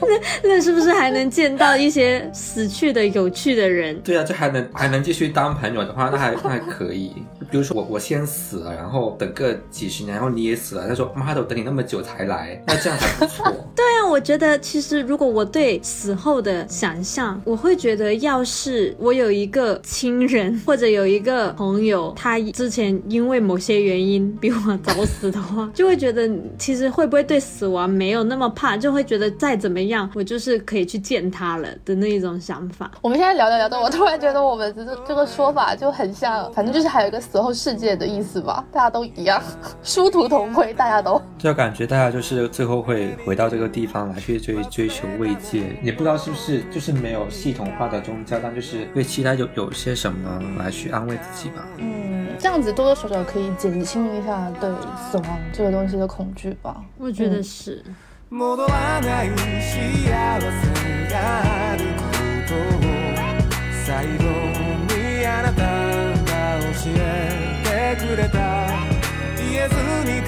[0.01, 3.99] 那 那是不是还能见到一些死去的有趣的人？
[4.01, 7.13] 对啊，这还能还能继续当朋友的话，那还那还可以。
[7.51, 13.47] 比如说我我先死了，然后等个几十年，然后你也死了，他说妈的，我等你那么久才来，那这样还不错。
[13.75, 32.91] 对啊，我觉得其实如果我对死后的想象，我会觉得，要是我有一个亲人或者有一个朋友，他之前因为某些原因比我早死的话，就会觉得其实会不会对死亡没有那么怕，就会觉得再怎么样，我就是可以去见他了的那一种想法。
[33.03, 39.43] 我们现在聊着聊着，我突然觉得我们这这个说法就很像，反正就是还有一个死后世界的意思吧，大家都一样，
[39.83, 41.21] 殊途同归，大家都。
[41.37, 51.67] 就感觉大家就是最后会回到这个地方来去追追求慰藉，也不知道是不是就是没有系统化的宗教，但就是会期待有有些什么来去安慰自己吧。
[51.79, 54.69] 嗯，这样子多多少少可以减轻一下对
[55.11, 56.83] 死亡这个东西的恐惧吧。
[56.99, 57.83] 我觉得是。
[58.30, 60.10] 戻らない幸せ
[61.10, 61.16] が
[61.72, 62.02] あるこ
[62.48, 62.82] とを
[63.86, 64.24] 最後
[64.96, 65.62] にあなた
[66.24, 68.38] が教えてくれた
[69.38, 69.76] 言えず
[70.10, 70.24] に隠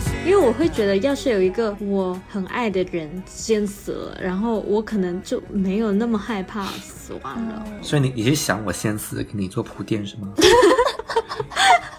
[0.00, 7.64] し因为我会觉得，要是有一个我很爱的人先死了，然后我可能就没有那么害怕死亡了。
[7.82, 10.28] 所以你你是想我先死，给你做铺垫是吗？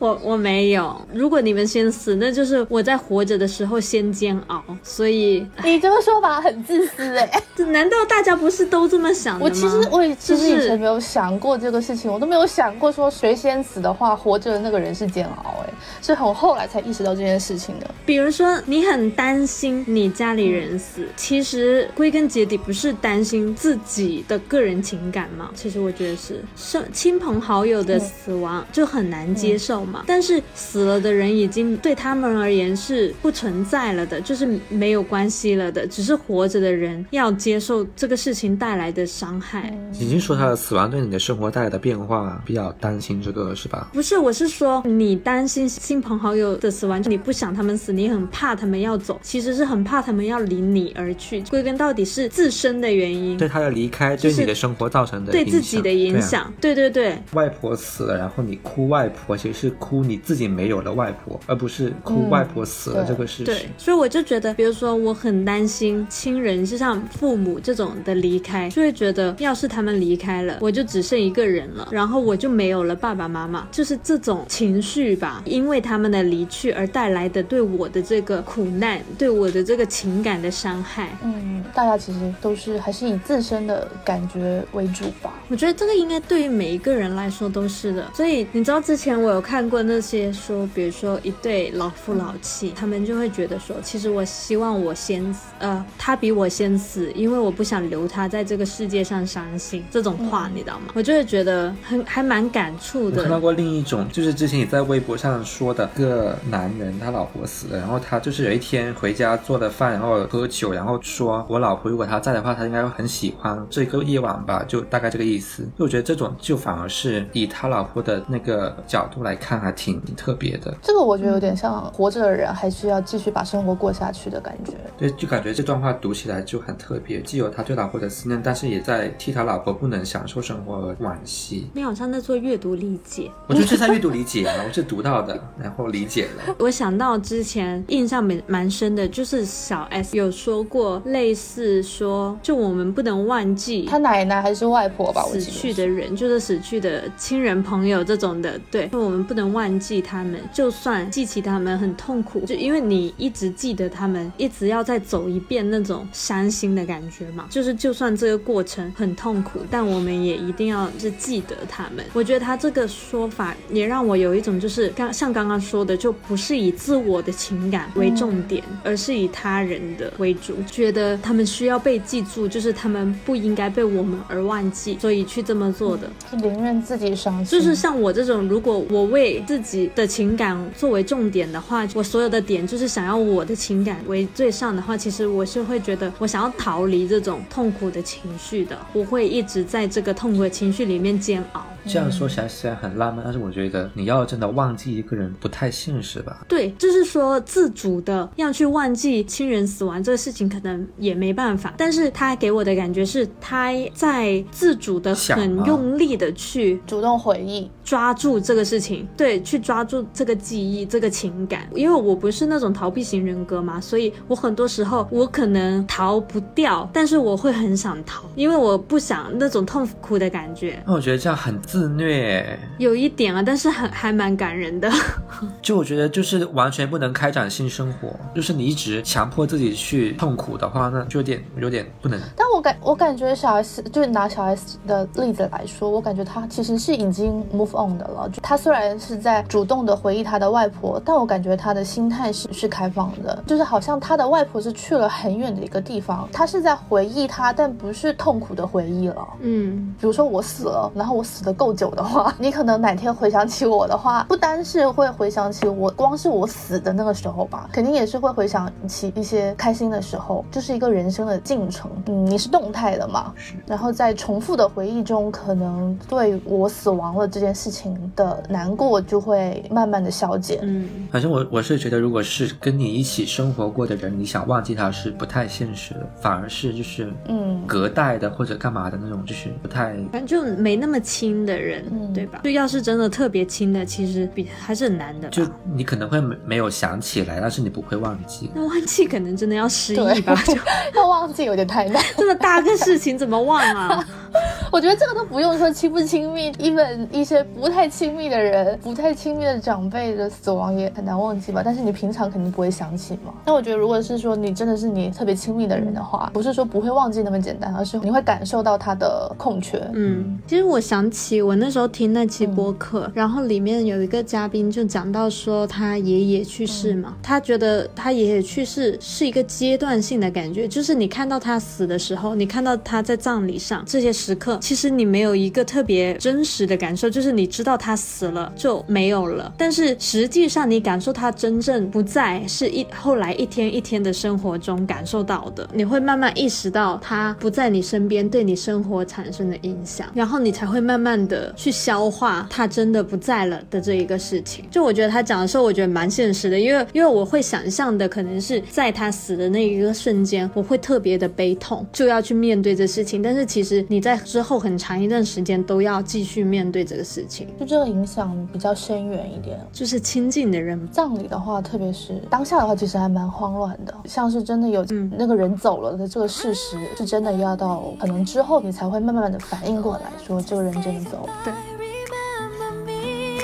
[0.00, 4.64] 我我没有，如果你们先死，那就是我在活着的时候先煎熬。
[4.82, 9.44] 所以， 你这个说法很自私哎、这 难道大家不是都这么想的吗？
[9.44, 17.86] 我其实我也其实就是以前没有想过这个事情，我都没有想过说谁先死的话，活着的那个人是煎熬哎、是很后来才意识到这件事情的。
[18.06, 25.50] 比如说，你很担心你家里人死，其实归根结底不是担心自己的个人情感嘛？
[25.54, 30.04] 其实我觉得是，是亲朋好友的死亡就很难接受嘛。
[30.06, 39.72] 但是死了的人已经对他们而言是不存在了的，就是没有关系了的，只是活着的人要接受这个事情带来的伤害。
[39.94, 43.90] 已经说他的死亡对你的生活带来的变化，比较担心这个是吧？
[43.92, 51.40] 不是，我是说你担心亲朋好友的死亡，你不想他们死，你很怕他们要走，其实是很怕他们要离你而去。
[51.50, 56.52] 归根到底是自身的原因，对他的离开对你的生活造成的对自己的影对啊响。
[56.60, 81.08] 对对对，外婆死了，然后你哭外婆，其实是哭你自己没有了外婆，而不是哭外婆死了这个事对实。，所以我就觉得，比如说我很担心亲人，就像父母这种的离开，就会觉得要是他们离开了，我就只剩一个人了，然后我就没有了爸爸妈妈，就是这种情绪吧，因为他们的离去而带来的对我的这个苦难，对我的这个情感的伤害。
[81.24, 85.32] 嗯，大家其实都是还是以自身的感觉为主吧。
[85.48, 88.06] 我觉得这个应该对于每一个人来说都是的。
[88.14, 99.84] 所以你知道之前我有看过那些说，比如说一对老夫老妻，他们就会觉得说，其实我希望我先死，呃，他比我先死，因为我不想留他在这个世界上伤心。
[99.90, 100.88] 这种话、你知道吗？
[100.94, 103.38] 我就会觉得很还蛮感触我看到。
[103.40, 115.62] 过另一种，就是之前也在微博上说的，一个男人他老婆死了，然后他就是有一天回家做的饭，然后喝酒，然后说我老婆如果她在的话，她应该会很喜欢这个夜晚吧，就大概这个意思。
[115.78, 120.74] 就我觉得这种就反而是以他老婆的那个角度来看，还挺特别的。
[120.82, 124.72] 这个我觉得有点像活着的人还是要继续把生活过下去的感觉。
[124.98, 131.68] 对，就感觉这段话读起来就很特别，既有他对老婆的思念，但是也在替他老婆不能享受生活而惋惜。
[131.72, 133.30] 你好像在做阅读理解。
[133.46, 136.54] 我就是在阅读理解啊， 我是读到的，然后理解了。
[136.58, 145.24] 我想到之前印象蛮蛮深的，就是小 S 有说过类似说，就我们不能忘记他奶奶还是外婆吧？
[145.24, 162.04] 我死去的人，就是死去的亲人朋友这种的，对，我们不能忘记他们，就算记起他们很痛苦，就因为你一直记得他们，一直要再走一遍那种伤心的感觉嘛，就是就算这个过程很痛苦，但我们也一定要是记得他们。
[162.12, 176.10] 我觉得他这个说法也让我有一种就是刚像刚刚说的，就不是以自我的情感为重点，而是以他人的为主，觉得他们需要被记住，就是他们不应该被我们而忘记，所以去这么做的。
[176.30, 191.64] 是宁愿自己伤心，就是像我这种，如果我为自己的情感作为重点的话，我所有的点就是想要我的情感为最上的话，其实我是会觉得我想要逃离这种痛苦的情绪的，我会一直在这个痛苦的情绪里面煎熬。
[191.86, 196.44] 这样说起来虽然很浪漫，但是我觉得你要真的忘记一个人不太现实吧。
[196.46, 201.72] 对，就是说自主的要去忘记亲人死亡这个事情，可能也没办法。
[201.78, 207.70] 但是他给我的感觉是，他在自主的很用力的去主动回忆。
[207.82, 211.68] 抓住这个事情，对，去抓住这个记忆、这个情感。
[211.74, 220.82] 因为我不是那种逃避型人格嘛，所以我很多时候我可能逃不掉，但是我会很想逃，因为我不想那种痛苦的感觉。
[220.86, 222.58] 那我觉得这样很自虐。
[222.78, 224.90] 有一点啊，但是很还蛮感人的。
[225.60, 232.18] 就我觉得就是完全不能开展性生活，就是你一直强迫自己去痛苦的话，那就有点有点不能。
[232.34, 238.26] 但我感我感觉小 S 就拿小 S 的例子来说，我感觉他其实是已经 move on 的了。
[238.32, 249.26] 就他虽然是在主动的回忆他的外婆，但我感觉他的心态是是开放的，就是好像他的外婆是去了很远的一个地方，他是在回忆他，但不是痛苦的回忆了。
[249.40, 261.90] 嗯，比如说我死了，然后我死的够久的话， 你可能哪天回想起我的话，不单是会回想起我，光是我死的那个时候吧，肯定也是会回想起一些开心的时候，就是一个人生的进程。
[262.06, 263.34] 嗯，你是动态的嘛，
[263.66, 270.58] 然后在重复的回忆中，可能对我死亡了这件事情的难过就会慢慢的消减。
[270.62, 282.40] 嗯，反正我我是觉得，如果是跟你一起生活过的人，你想忘记他是不太现实的，反而是就是嗯隔代的或者干嘛的那种，就是不太反正就没那么亲的人，嗯对吧？
[282.44, 285.28] 就要是真的特别亲的，其实比还是很难的。
[285.30, 285.44] 就
[285.74, 288.50] 你可能会没没有想起来，但是你不会忘记。
[288.54, 290.34] 那忘记可能真的要失忆吧？
[290.46, 290.54] 就
[290.94, 292.02] 要忘记有点太难。
[292.16, 294.04] 这么大个事情怎么忘啊？
[294.70, 301.62] 我觉得这个都不用说亲不亲密，even 一些不太亲密的人、不太亲密的长辈的死亡也很难忘记吧。
[301.64, 303.32] 但是你平常肯定不会想起嘛。
[303.44, 309.80] 那我觉得，如果是说你真的是你特别亲密的人的话，不是说不会忘记那么简单，而是你会感受到他的空缺。
[309.92, 344.64] 嗯，其实我想起我那时候听那期播客，然后里面有一个嘉宾就讲到说他爷爷去世嘛，他觉得他爷爷去世是一个阶段性的感觉，就是你看到他死的时候，你看到他在葬礼上这些时刻，其实你没有一个特别真实的感受，就是你知道他死了就没有了，但是实际上你感受他真正不在，是一后来一天一天的生活中感受到的，你会慢慢意识到他不在你身边对你生活产生的影响，然后你才会慢慢的去消化他真的不在了的这一个事情。
[344.70, 359.58] 就我觉得他讲的时候，我觉得蛮现实的，因为因为我会想象的可能是在他死的那一个瞬间，我会特别的悲痛，就要去面对这事情，但是其实你在之后很长一段时间都要继续面对这个事情，就这个影响比较深远一点。
[359.72, 363.94] 就是亲近的人葬礼的话，特别是当下的话，其实还蛮慌乱的。
[364.04, 371.32] 像是真的有嗯那个人走了的这个事实，是真的要到可能之后你才会慢慢的反应过来，说这个人真的走了。
[371.78, 373.38] Remember me.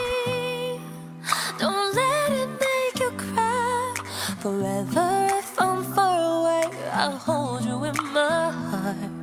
[1.59, 3.95] Don't let it make you cry.
[4.41, 9.16] Forever, if I'm far away, I'll hold you in my heart.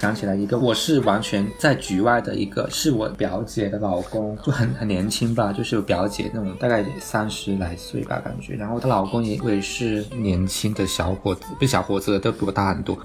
[0.00, 12.96] 想起来一个，我是完全在局外的一个，是我表姐的老公，就很很年轻吧，就是我表姐那种大概三十来岁吧感觉，然后她老公也也是年轻的小伙子，不小伙子都比我大很多。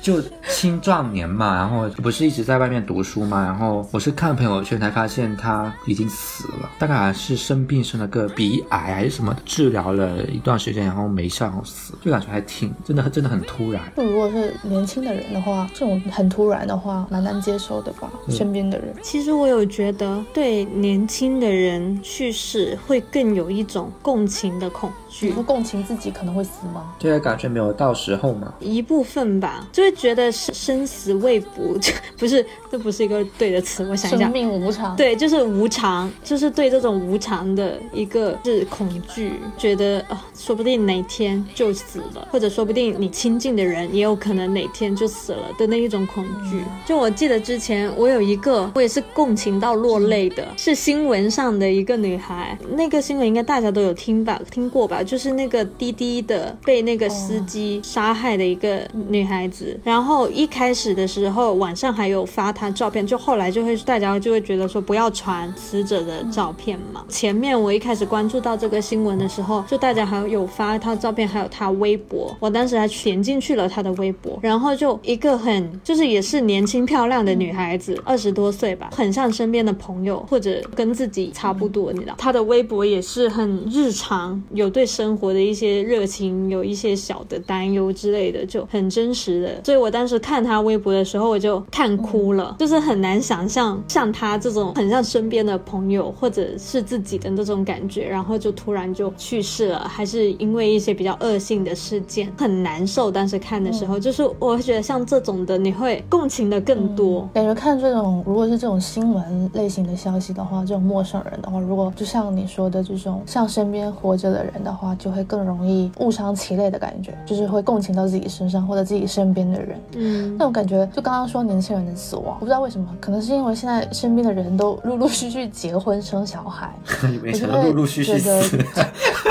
[0.00, 12.40] 就青壮年嘛，然后不是一直在外面读书嘛，然后我是看朋友圈才发现他已经死了，大概是生病生了个鼻癌还是什么，治疗了一段时间，然后没效然后死，就感觉还
[12.84, 13.82] 真的真的很突然。
[13.96, 18.10] 就如果是年轻的人的话，这种很突然的话，蛮难接受的吧？
[18.28, 26.94] 身边的人，其实我有觉得，对年轻的人去世会更有一种共情的恐惧你会，共情自己可能会死吗？
[26.98, 28.52] 对啊，感觉没有到时候嘛。
[28.60, 31.78] 一部分吧，就会觉得生生死未卜，
[32.18, 34.32] 不是，这不是一个对的词，我想一下生。
[34.32, 46.62] 命无常。，对，就是无常，就是对这种无常的一个是恐惧，觉得啊、说不定哪天就死了，或者说不定你亲近的人也有可能哪天就死了的那一种恐惧。
[46.86, 55.01] 就我记得之前我有一个，我也是共情到落泪的，是新闻上的一个女孩，那个新闻应该大家都有听吧，听过吧？
[55.04, 67.04] 就是那个滴滴的被那个司机杀害的一个女孩子，然后一开始的时候晚上还有发她照片，就后来就会大家就会觉得说不要传死者的照片嘛。
[67.08, 89.64] 前面我一开始关注到这个新闻的时候，就大家还有发她照片，还有她微博，我当时还填进去了她的微博，然后就一个很就是也是年轻漂亮的女孩子，二十多岁吧，很像身边的朋友或者跟自己差不多，你知道，她的微博也是很日常，有对生活的一些热情，有一些小的担忧之类的，就很真实的。
[89.64, 103.10] 所以我当时看他微博的时候，我就看哭了，就是很难想象像他这种很像身边的朋友或者是自己的那种感觉，然后就突然就去世了，还是因为一些比较恶性的事件，很难受。
[103.10, 107.28] 当时看的时候，就是我会觉得像这种的，你会共情的更多。
[107.32, 119.78] 感觉看这种，如果是这种新闻类型的消息的话，这种陌生人的话，如果就像你说的这种像身边活着的人的话，就会更容易误伤其类的感觉，就是会共情到自己身上或者自己身边的人。
[119.94, 126.74] 嗯嗯那种感觉，就刚刚说年轻人的死亡，我不知道为什么，可能是因为现在身边的人都陆陆续续结婚生小孩，
[127.12, 128.58] 以为我就会成了陆陆续续觉得死。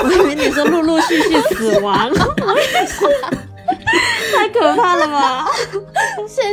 [0.02, 3.41] 我以为你说陆陆续续死亡，我也是，太
[4.52, 5.46] 可怕了吧？
[6.28, 6.44] 神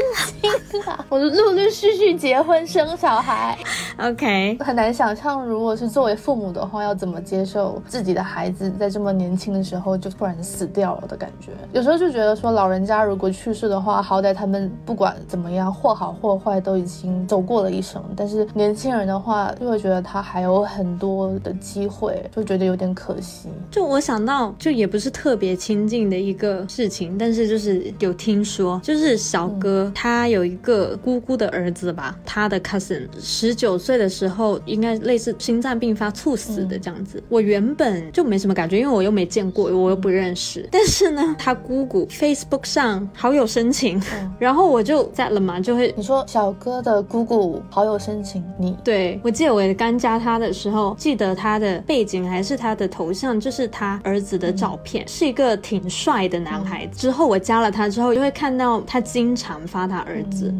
[0.41, 1.05] 经啊！
[1.09, 3.57] 我陆陆续续结婚生小孩
[3.97, 11.51] ，OK，很难想象，如果是作为父母的话，要怎么接受自己的孩子在这么年轻的时候就突然死掉了的感觉。
[11.73, 18.03] 有时候就觉得说，老人家如果去世的话，好歹他们不管怎么样，或好或坏，都已经走过了一生。
[18.15, 23.49] 但是年轻人的话，就会觉得他还有很多的机会，就觉得有点可惜。
[23.69, 37.21] 就我想到，就也不是特别亲近的一个事情，但是就是有听说，就是小哥他有一个姑姑的儿子吧，他的 cousin 十九岁的时候，应该类似心脏病发猝死的这样子。
[37.29, 40.67] 我原本就没什么感觉，因为我又没见过，我又不认识。
[40.71, 56.99] 但是呢，他姑姑 Facebook 上好友申请，嗯 然后我就在了嘛，就会你说小哥的姑姑好友申请你，对，我记得我刚加他的时候，记得他的背景还是他的头像，就是他儿子的照片，是一个挺帅的男孩子。
[56.99, 60.51] 之后我加了他之后，就会看到他经常发他儿子。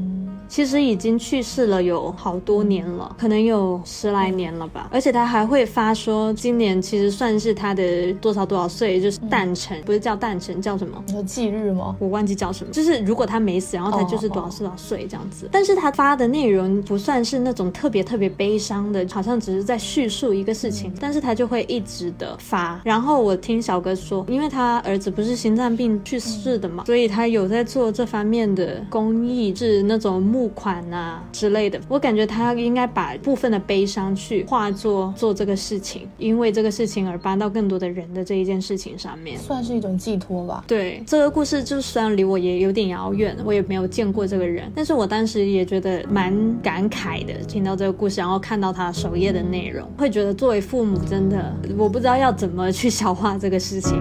[0.48, 4.90] 其实已经去世了有好多年了，可能有十来年了吧。
[4.92, 11.04] 而且他还会发说，今年其实算是他的多少多少岁，就是诞辰，不是叫诞辰，叫什么？
[11.06, 11.96] 你说忌日吗？
[12.00, 15.48] 我忘记叫什么，就是如果他没死，然后他就是多少多少岁这样子。
[15.52, 22.82] 但是他发的内容不算是那种特别特别悲伤的，好像只是在叙述一个事情，但是他就会一直的发。
[22.84, 31.80] 然后我听小哥说，因为他儿子不是心脏病去世的嘛，所以他有在做这方面的公益，是那种募款啊之类的。
[31.90, 39.38] 我感觉他应该把部分的悲伤去化作做这个事情，因为这个事情而帮到更多的人的这一件事情上面。
[39.38, 40.64] 算是一种寄托吧。
[40.68, 54.00] 对这个故事，就虽然离我也有点遥远，我也没有见过这个人，但是我当时也觉得蛮感慨的，听到这个故事，然后看到他首页的内容，会觉得作为父母，真的我不知道要怎么去消化这个事情。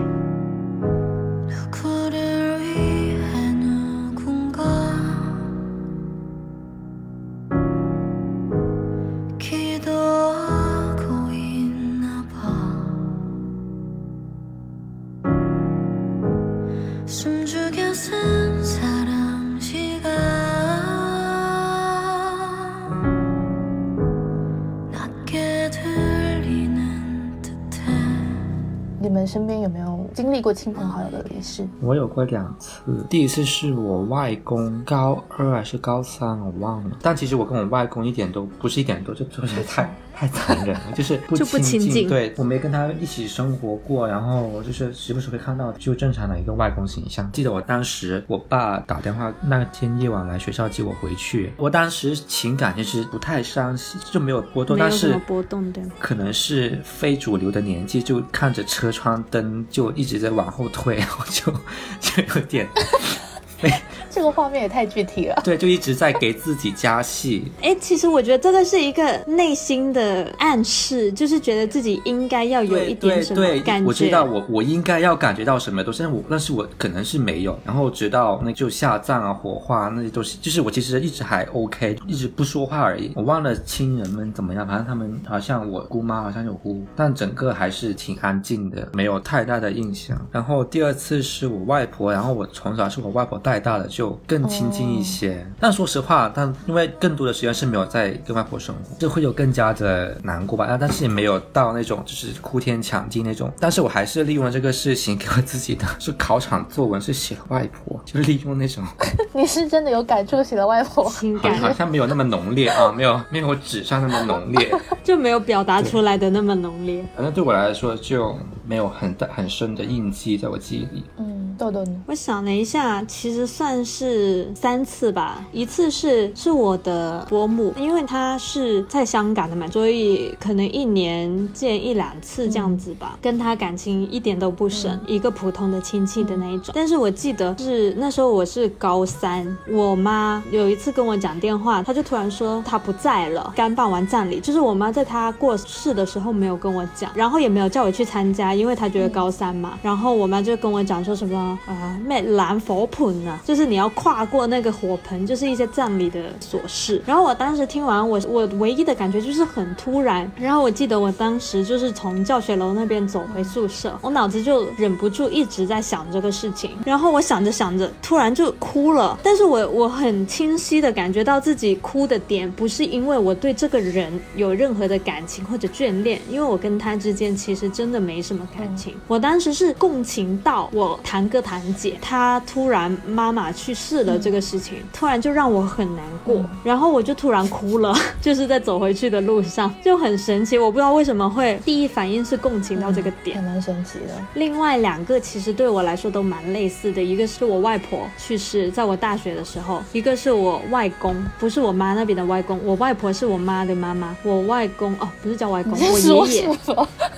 [30.18, 31.64] 经历过亲朋好友的离世？
[31.80, 36.96] 我有过两次，第一次是我外公高二还是高三，我忘了。
[37.00, 39.88] 但其实我跟我外公一点都不是一点多，就就是太
[40.18, 47.30] 太残忍了，就是不就不亲亲近对我没跟他一起生活过，然后我就是时不时会看到就正常的一个外公形象。
[47.30, 55.84] 记得我当时我爸打电话那天夜晚来学校接我回去，我当时情感其实不太伤心，就没有波动，但是波动对？
[56.00, 61.52] 可能是非主流的年纪，就看着车窗灯就一直在往后退， 然后就
[62.00, 62.66] 就有点
[64.11, 65.40] 这个画面也太具体了。
[65.44, 67.50] 对，就一直在给自己加戏。
[67.62, 73.86] 哎，其实我觉得这个是一个内心的暗示，就是觉得自己应该要有一点什么对对感觉。
[73.86, 77.59] 我知道我我应该要感觉到什么东西，但是我但是我可能是没有。
[77.64, 83.12] 然后直到那就下葬啊、火化那些东西，就是我其实一直还 OK，一直不说话而已。
[83.14, 90.16] 我忘了亲人们怎么样，反正他们好像我姑妈好像有哭，但整个还是挺安静的，没有太大的印象。
[90.30, 95.44] 然后第二次是我外婆，然后我从小是我外婆带大的，就更亲近一些。
[95.59, 100.66] 但说实话，但因为更多的时间是没有在跟外婆生活，就会有更加的难过吧。
[100.68, 103.51] 但，但是也没有到那种就是哭天抢地那种。
[103.59, 108.84] 但是我还是利用了这个事情给我自己的 是考场作文是写外婆，就是利用那种
[109.34, 114.72] 你是真的有感触写了外婆，情好好像没有那么浓烈啊，没有没有纸上那么浓烈。
[115.03, 117.05] 就没有表达出来的那么浓烈。
[117.16, 121.03] 反正对我来说就没有很大很深的印记在我记忆里。
[121.16, 122.03] 嗯，豆豆呢？
[122.07, 125.43] 我想了一下，其实算是三次吧。
[125.51, 133.18] 一次是是我的伯母，因为她是在香港的嘛，所以可能一年见一两次这样子吧。
[133.22, 136.72] 跟她感情一点都不深，一个普通的亲戚的那一种。
[136.74, 149.78] 但是我记得是那时候我是高三，我妈有一次跟我讲电话，她就突然说她不在了，刚办完葬礼，就是我妈在她过世的时候没有跟我讲，然后也没有叫我去参加，因为她觉得高三嘛。
[149.82, 157.01] 然后我妈就跟我讲说什么么呃咩蓝佛盆啊，就是你要跨过那个火盆，就是一些葬礼的琐事。
[157.07, 160.31] 然后我当时听完，我我唯一的感觉就是很突然。
[160.37, 166.72] 然后我记得我当时就是从教学楼那边走回宿舍，我脑子就忍不住一直在想这个事情。
[166.85, 169.18] 然后我想着想着，突然就哭了。
[169.22, 178.95] 但是我我很清晰的感觉到自己哭的点，不是因为我对这个人有任何的感情或者眷恋，因为我跟他之间其实真的没什么感情。
[179.07, 187.92] 我当时是共情到我堂哥堂姐他突然妈妈去世了这个事情，突然就让我很难过，然后我就突然哭了，
[188.22, 190.56] 就是在走回去的路上，就很神奇。
[190.56, 193.48] 我不知道为什么会第一反应是共情到这个点还。
[193.48, 194.14] 蛮神奇的。
[194.34, 206.58] 另外两个其实对我来说都蛮类似的，一个是我外婆去世，在我大学的时候；一个是我外公，不是我妈那边的外公，我外婆是我妈的妈妈，我外公哦，不是叫外公，我爷爷？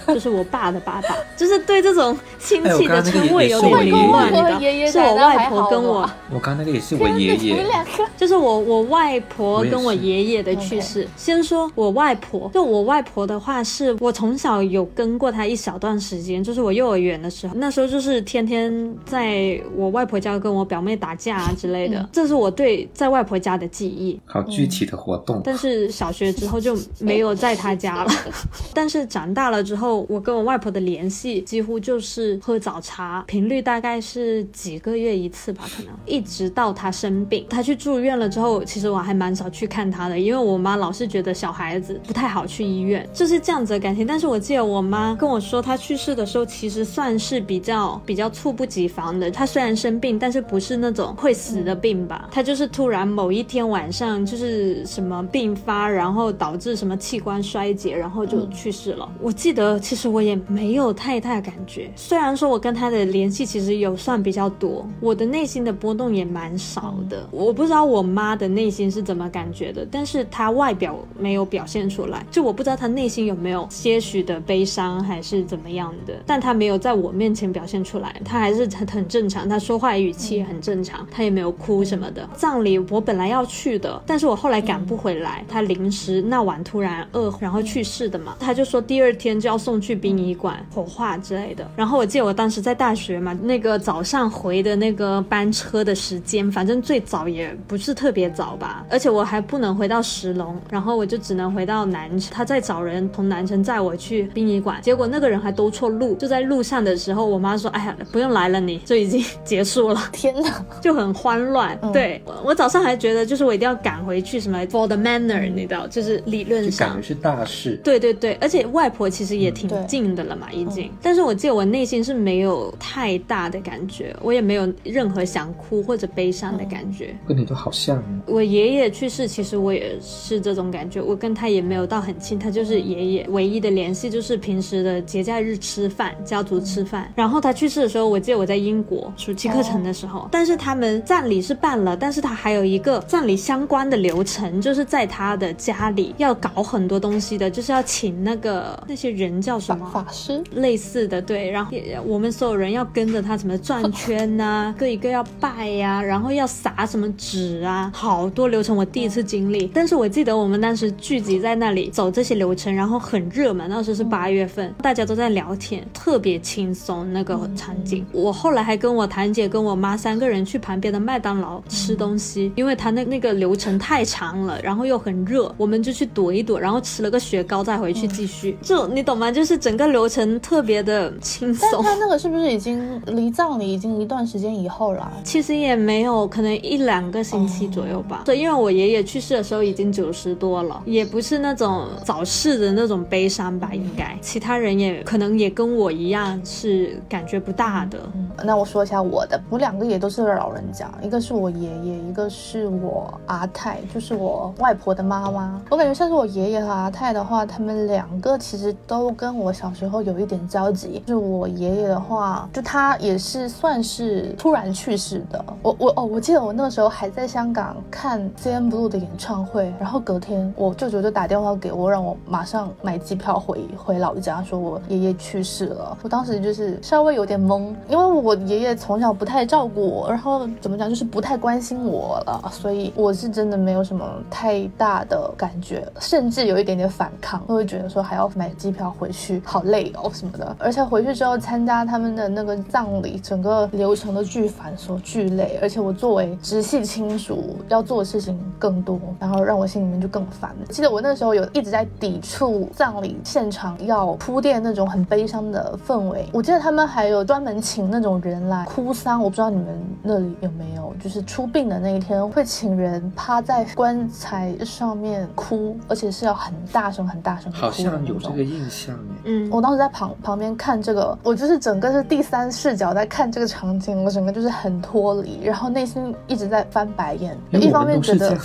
[0.06, 11.06] 就是我爸的爸爸，就是对这种亲戚的称谓有点迷爷乱，爷你知道爷爷是我外婆跟我我刚刚那个也是我爷爷们，两个就是我我外婆跟我爷爷的去世。
[11.16, 24.18] 先说我外婆，就我外婆的话，是我从小有跟过她一小段时间，就是我幼儿园的时候，那时候就是天天在我外婆家跟我表妹打架啊之类的，这是我对在外婆家的记忆。
[24.24, 25.40] 好具体的活动。
[25.44, 28.10] 但是小学之后就没有在她家了。
[28.74, 44.06] 但是长大了之后，我跟我外婆的联系几乎就是喝早茶，频率大概是几个月一次吧，可能一直到她生病，她去住院了之后，其实我还蛮少去看她的，因为我妈老是觉得小孩子不太好去医院，就是这样子的感情。
[44.06, 49.28] 但是我记得我妈跟我说，她去世的时候其实算是比较比较猝不及防的。
[49.28, 52.28] 她虽然生病，但是不是那种会死的病吧？
[52.30, 59.08] 她就是突然某一天晚上就是什么病发，然后导致什么器官衰竭，然后就去世了。
[59.20, 67.28] 我记得其实我也没有太大感觉，虽然说我跟她的联系其实有算比较多，我的内心的波动也蛮少的。
[67.30, 82.28] 我不知道我妈的内心是怎么感觉的，但是她外表没有表现出来，就我不知道她内心有没有些许的悲伤还是怎么样的，但她没有在我面前表现出来，她还是很很正常，她说话语气很正常，她也没有哭什么的。
[82.34, 91.70] 葬礼我本来要去的，但是我后来赶不回来，她临时那晚突然饿，然后去世的嘛，她就说第二天就要送去殡仪馆火化之类的。
[91.76, 110.02] 然后我记得我当时在大学嘛，那个早上回的那个班车的时间，反正最早也不是特别早吧，而且我还不能回到石龙，然后我就只能回到南城，他在找人从南城载我去殡仪馆，结果那个人还兜错路，就在路上的时候，我妈说：“哎呀，不用来了你，就已经结束了。
[110.10, 110.66] ”天哪！
[110.82, 111.78] 就很慌乱。
[111.82, 117.08] 嗯对我，我早上还觉得就是我一定要赶回去，什么 for the manner，、你知道，就是理论上就感觉。
[117.08, 117.80] 是大事。
[117.84, 120.90] 对对对，而且外婆其实也挺近的了嘛，已经。
[121.00, 127.12] 但是我记得我内心是没有太大的感觉，我也没有任何想哭或者悲伤的感觉。
[127.26, 128.02] 跟你都好像哦。
[128.26, 137.12] 我爷爷去世，其实我也是这种感觉，我跟他也没有到很亲，他就是爷爷，唯一的联系就是平时的节假日吃饭，家族吃饭。
[137.16, 159.70] 然后他去世的时候，我记得我在英国暑期课程的时候，但是他们葬礼是办了，但是他还有一个葬礼相关的流程，就是在他的家里要搞很多东西的，就是要请那个那些人叫什么法师类似的，对，然后也我们所有人要跟着他什么转圈呐、 一个一个要拜呀、然后要撒什么纸啊，好多流程我第一次经历。
[159.72, 168.04] 但是我记得我们当时聚集在那里走这些流程，然后很热门，那时候是八月份，大家都在聊天，特别轻松那个场景。
[168.12, 178.56] 我后来还跟我堂姐跟我妈三个人去旁边的麦当劳吃东西，因为他那那个流程太长了，然后又很热，我们就去躲一躲，然后吃了个雪糕再回去继续。
[178.62, 179.30] 就你懂吗？
[179.30, 181.68] 就是整个流程特别的轻松。
[181.72, 185.10] 但他那个是不是已经离葬礼已经一段时间以后了？
[185.24, 188.22] 其实也没有，可能一两个星期左右吧。
[188.24, 194.16] 对，因为我爷爷去世的时候已经九十多了，也不是那种早逝的那种悲伤吧，应该。
[194.20, 197.98] 其他人也可能也跟我一样是感觉不大的。
[198.44, 205.60] 那我说一下我的，我两个也都是老人家，一个是我爷爷，一个是我阿太，就是我外婆的妈妈。
[205.70, 211.02] 我感觉像是我爷爷和阿太的话，他们两个其实都跟我小时候有一点交集。
[211.06, 215.44] 就是我爷爷的话，就他也是算是突然去世的。
[215.62, 225.98] 我我哦，我记得我那个时候还在香港看 CN Blue 的演唱会，然后隔天我舅舅就打电话给我，让我马上买机票回回老家，说我爷爷去世了。
[226.02, 240.56] 我当时就是稍微有点懵，因为我爷爷从小不太照顾我，然后怎么讲就是不太关心我了，所以我是真的没有什么太大的感觉，甚至有一点点反抗，会觉得说还要买机票回去，好累哦什么的。
[240.58, 250.54] 而且回去之后参加他们的那个葬礼，整个流程都巨繁琐、巨累，而且我作为直系亲属要做的事情更多，然后让我心里面就更烦。
[250.68, 256.28] 记得我那时候有一直在抵触葬礼现场要铺垫那种很悲伤的氛围。
[256.32, 267.70] 我记得他们还有专门请那种人来哭丧，我不知道你们那里有没有，就是出殡的那一天会请人趴在棺材上面哭，而且是要很大声、很大声好。
[267.70, 269.20] 像有这个印象耶。
[269.24, 277.36] 嗯，我当时在旁旁边看这个，我就是整个是第三视角在看这个场景，我整个就是很脱离，然后内心一直在翻白眼。
[277.50, 278.30] 一方面觉得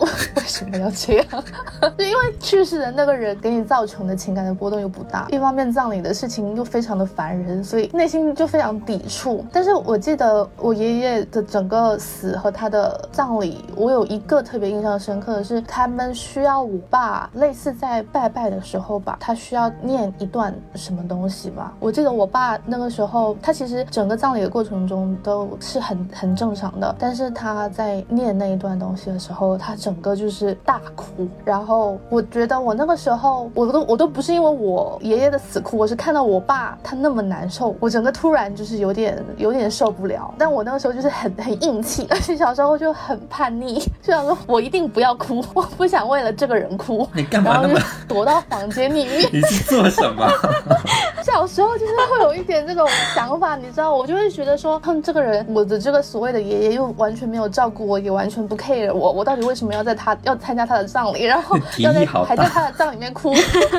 [0.36, 1.26] 为什么要这样？
[1.96, 9.44] 就因为去世的那个人给你造成的情感的波动又不大，一方面葬礼的事情又非常的烦人，所以内心就非常抵触。
[9.52, 21.74] 但是我记得我爷爷的整个死和他的葬礼，我有一个特别印象深刻的是，他们需要我爸类似在拜拜的时候吧，他需要念一段什么东西吧。
[21.78, 31.28] 我记得我爸那个时候，他其实整个葬礼的过程中都是很很正常的，但是他在念那一段东西的时候，他整个就是大哭。
[31.44, 40.32] 然后我觉得我那个时候，我都我都不是因为我爷爷的死哭，我是看到我爸他那么难受，我整个突然就是有点有点受不了。
[40.38, 47.06] 但我那个时候就是很很硬气，而且小时候就很叛逆，就想说我一定不要哭，我 不想为了这个人哭。
[47.12, 47.86] 你干嘛然后就那么？
[48.08, 49.28] 躲到房间里面。
[49.30, 50.26] 你是做什么？
[51.22, 63.32] 小时候就是会有一点这种想法，你知道，我就会觉得说，哼，这个人，我的这个所谓的爷爷又完全没有照顾我，也完全不 care 我，我到底为什么要在他要参加他的葬礼，然后 要在还在他的葬里面哭，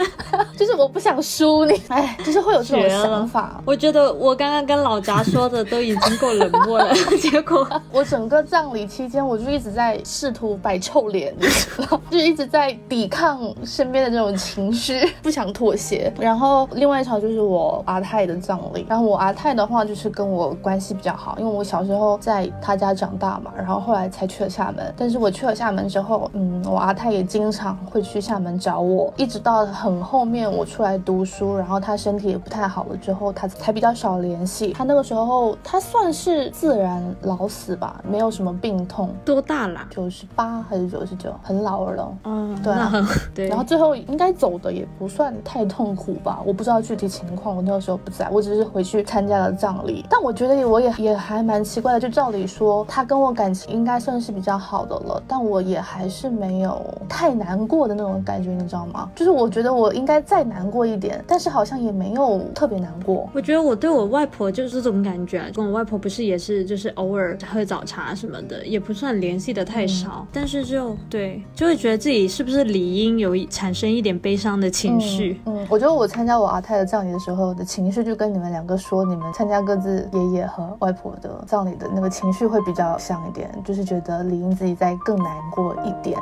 [0.57, 3.61] 就是我不想输你，哎，就是会有这种想法。
[3.65, 16.11] 我觉得我刚刚跟老杂说的都已经够冷漠了， 结果我整个葬礼期间，我就一直在试图摆臭脸，你知道，就一直在抵抗身边的这种情绪，不想妥协。
[16.19, 24.93] 然后另外一场就是我阿泰的葬礼，然后我阿泰的话就是跟我关系比较好，因为我小时候在他家长大嘛，然后后来才去了厦门。
[24.95, 34.73] 但是我去了厦门之后，嗯，我阿泰也经常会去厦门找我，一直到很后面我出来读书，然后他身体也不太好了之后，他才比较少联系。
[34.73, 39.09] 他那个时候他算是自然老死吧，没有什么病痛。
[39.25, 39.79] 多大了？
[39.89, 42.17] 九十八还是九十九，很老了。
[42.23, 42.91] 嗯，对啊
[43.35, 43.47] 对。
[43.47, 50.05] 然后最后应该走的也不算太痛苦吧，我不知道具体情况，我那个时候不在，我只是回去参加了葬礼。
[50.09, 59.09] 但我觉得我也也还蛮奇怪的，就照理说他跟我感情应该算是比较好的了，但我也还是没有太难过的那种感觉，你知道吗？
[59.15, 63.27] 就是我觉得我应该再难过一点，但是好像也没有特别难过。
[63.33, 75.41] 我觉得我对我外婆就是这种感觉啊，跟我外婆不是也是就是偶尔喝早茶什么的，也不算联系的太少，但是就对，就会觉得自己是不是理应有一产生一点悲伤的情绪。
[75.45, 75.57] 嗯。
[75.57, 86.19] 嗯，我觉得我参加我阿泰的葬礼的时候的情绪，就跟你们两个说，你们参加各自爷爷和外婆的葬礼的那个情绪会比较像一点，就是觉得理应自己再更难过一点。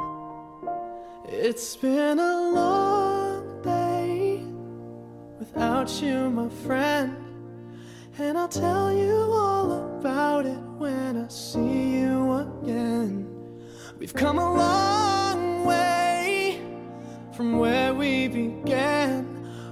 [1.28, 4.44] It's been a long day
[5.40, 7.10] without you, my friend.
[8.18, 13.28] And I'll tell you all about it when I see you again.
[14.00, 16.60] We've come a long way
[17.32, 19.26] from where we began.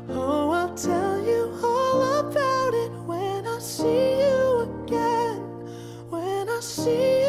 [0.10, 4.47] Oh, I'll tell you all about it when I see you again.
[6.88, 7.27] see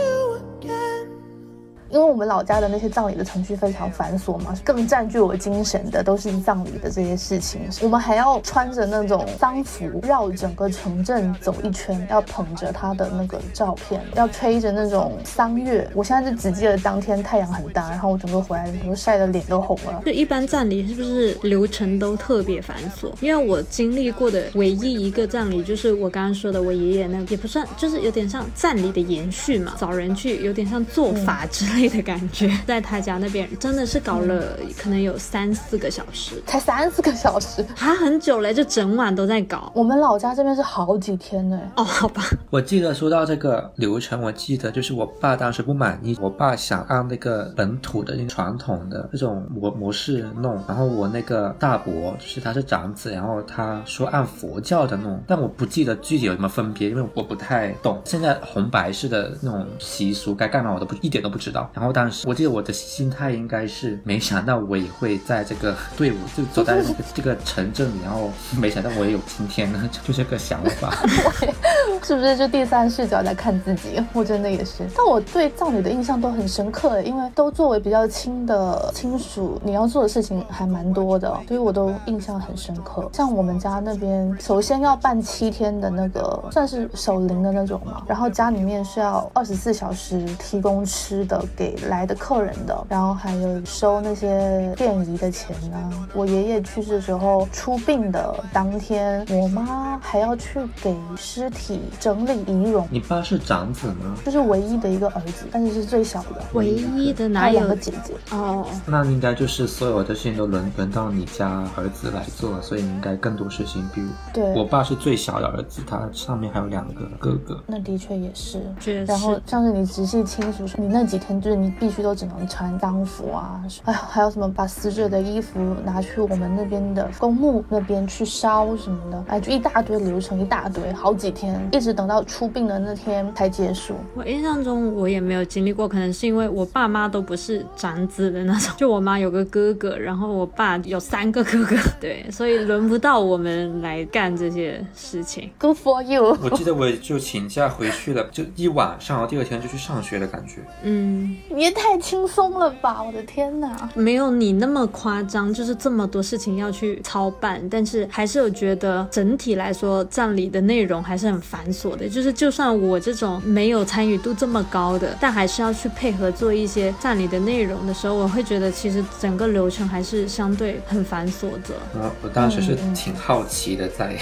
[1.91, 7.61] 因为我们老家的那些葬礼的程序非常繁琐嘛，更占据我精神的都是葬礼的这些事情。
[7.81, 15.89] 我们还要穿着那种丧服绕整个城镇走一圈，要捧着他的那个照片，要吹着那种丧乐。
[15.95, 20.03] 我现在就只记得当天太阳很大，然后我整个回来的时候晒得脸都红了。
[20.05, 23.11] 就一般葬礼是不是流程都特别繁琐？
[23.21, 39.71] 因为我经历过的唯一一个葬礼就是我刚刚说的我爷爷那，也不算，就是有点像葬礼的延续嘛，找人去有点像做法之类的感觉， 在他家那边真的是搞了可能有三四个小时，才三四个小时，还很久嘞，就整晚都在搞。
[39.75, 41.61] 我们老家这边是好几天呢。
[41.77, 58.01] 哦，好吧，我记得说到这个流程，我记得就是我爸当时不满意，我爸想按那个本土的那种传统的这种模模式弄，然后我那个大伯就是他是长子，然后他说按佛教的弄，但我不记得具体有什么分别，因为我不太懂。
[58.05, 61.68] 现在红白式的那种习俗该干嘛我都不一点都不知道。。
[61.75, 70.93] 然后当时我记得我的心态应该是没想到我也会在这个队伍就走在这个 这个城镇里，然后没想到我也有今天呢，就这个想法。
[72.03, 74.03] 是不是就第三视角在看自己？
[74.13, 83.11] 我真的也是，但我对葬礼的印象都很深刻，因为都作为比较亲的亲属，你要做的事情还蛮多的，所以我都印象很深刻。
[83.13, 95.91] 像我们家那边，首先要办七天的那个算是守灵的那种嘛，然后家里面是要二十四小时提供吃的给来的客人的，然后还有收那些电仪的钱啊。
[96.15, 102.87] 我爷爷去世的时候出殡的当天，我妈还要去给尸体整理仪容。
[102.93, 104.17] 你爸是长子吗？
[104.25, 108.15] 就是唯一的一个儿子，但是是最小的，唯一的哪两个姐姐。
[108.31, 108.65] 哦？
[108.87, 113.85] 那应该就是所有的事情都轮轮到你家儿子来做，所以你应该更多事情。
[113.93, 117.61] 比如对我爸是最小的儿子，他上面还有两个哥哥。
[117.67, 118.63] 那的确也是，
[119.05, 133.95] 然后像是你直系亲属，你那几天就是你必须都只能穿丧服啊，哎呀，还有什么把死者的衣服拿去我们那边的公墓那边去烧什么的，哎，就一大堆流程，一大堆，好几天，一直等到出殡的那天才结束。
[134.15, 145.51] 我印象中我也没有经历过，可能是因为我爸妈都不是长子的那种， 就我妈有个哥哥，然后我爸有三个哥哥， 对，所以轮不到我们来干这些事情。
[145.59, 146.37] Good for you！
[146.43, 150.61] 我记得我就请假回去了，就一晚上，然后第二天就去上学的感觉。
[150.83, 153.03] 嗯，你也太轻松了吧！
[153.03, 153.91] 我的天哪！
[153.95, 162.09] 没有你那么夸张，就是这么多事情要去操办，但是还是有觉得整体来说葬礼的内容还是很繁琐的。
[162.09, 172.01] 就是就算我这种没有参与度这么高的，但还是要去配合做一些葬礼的内容的时候，我会觉得其实整个流程还是相对很繁琐的。
[172.01, 174.17] 啊我当时是挺好奇的在。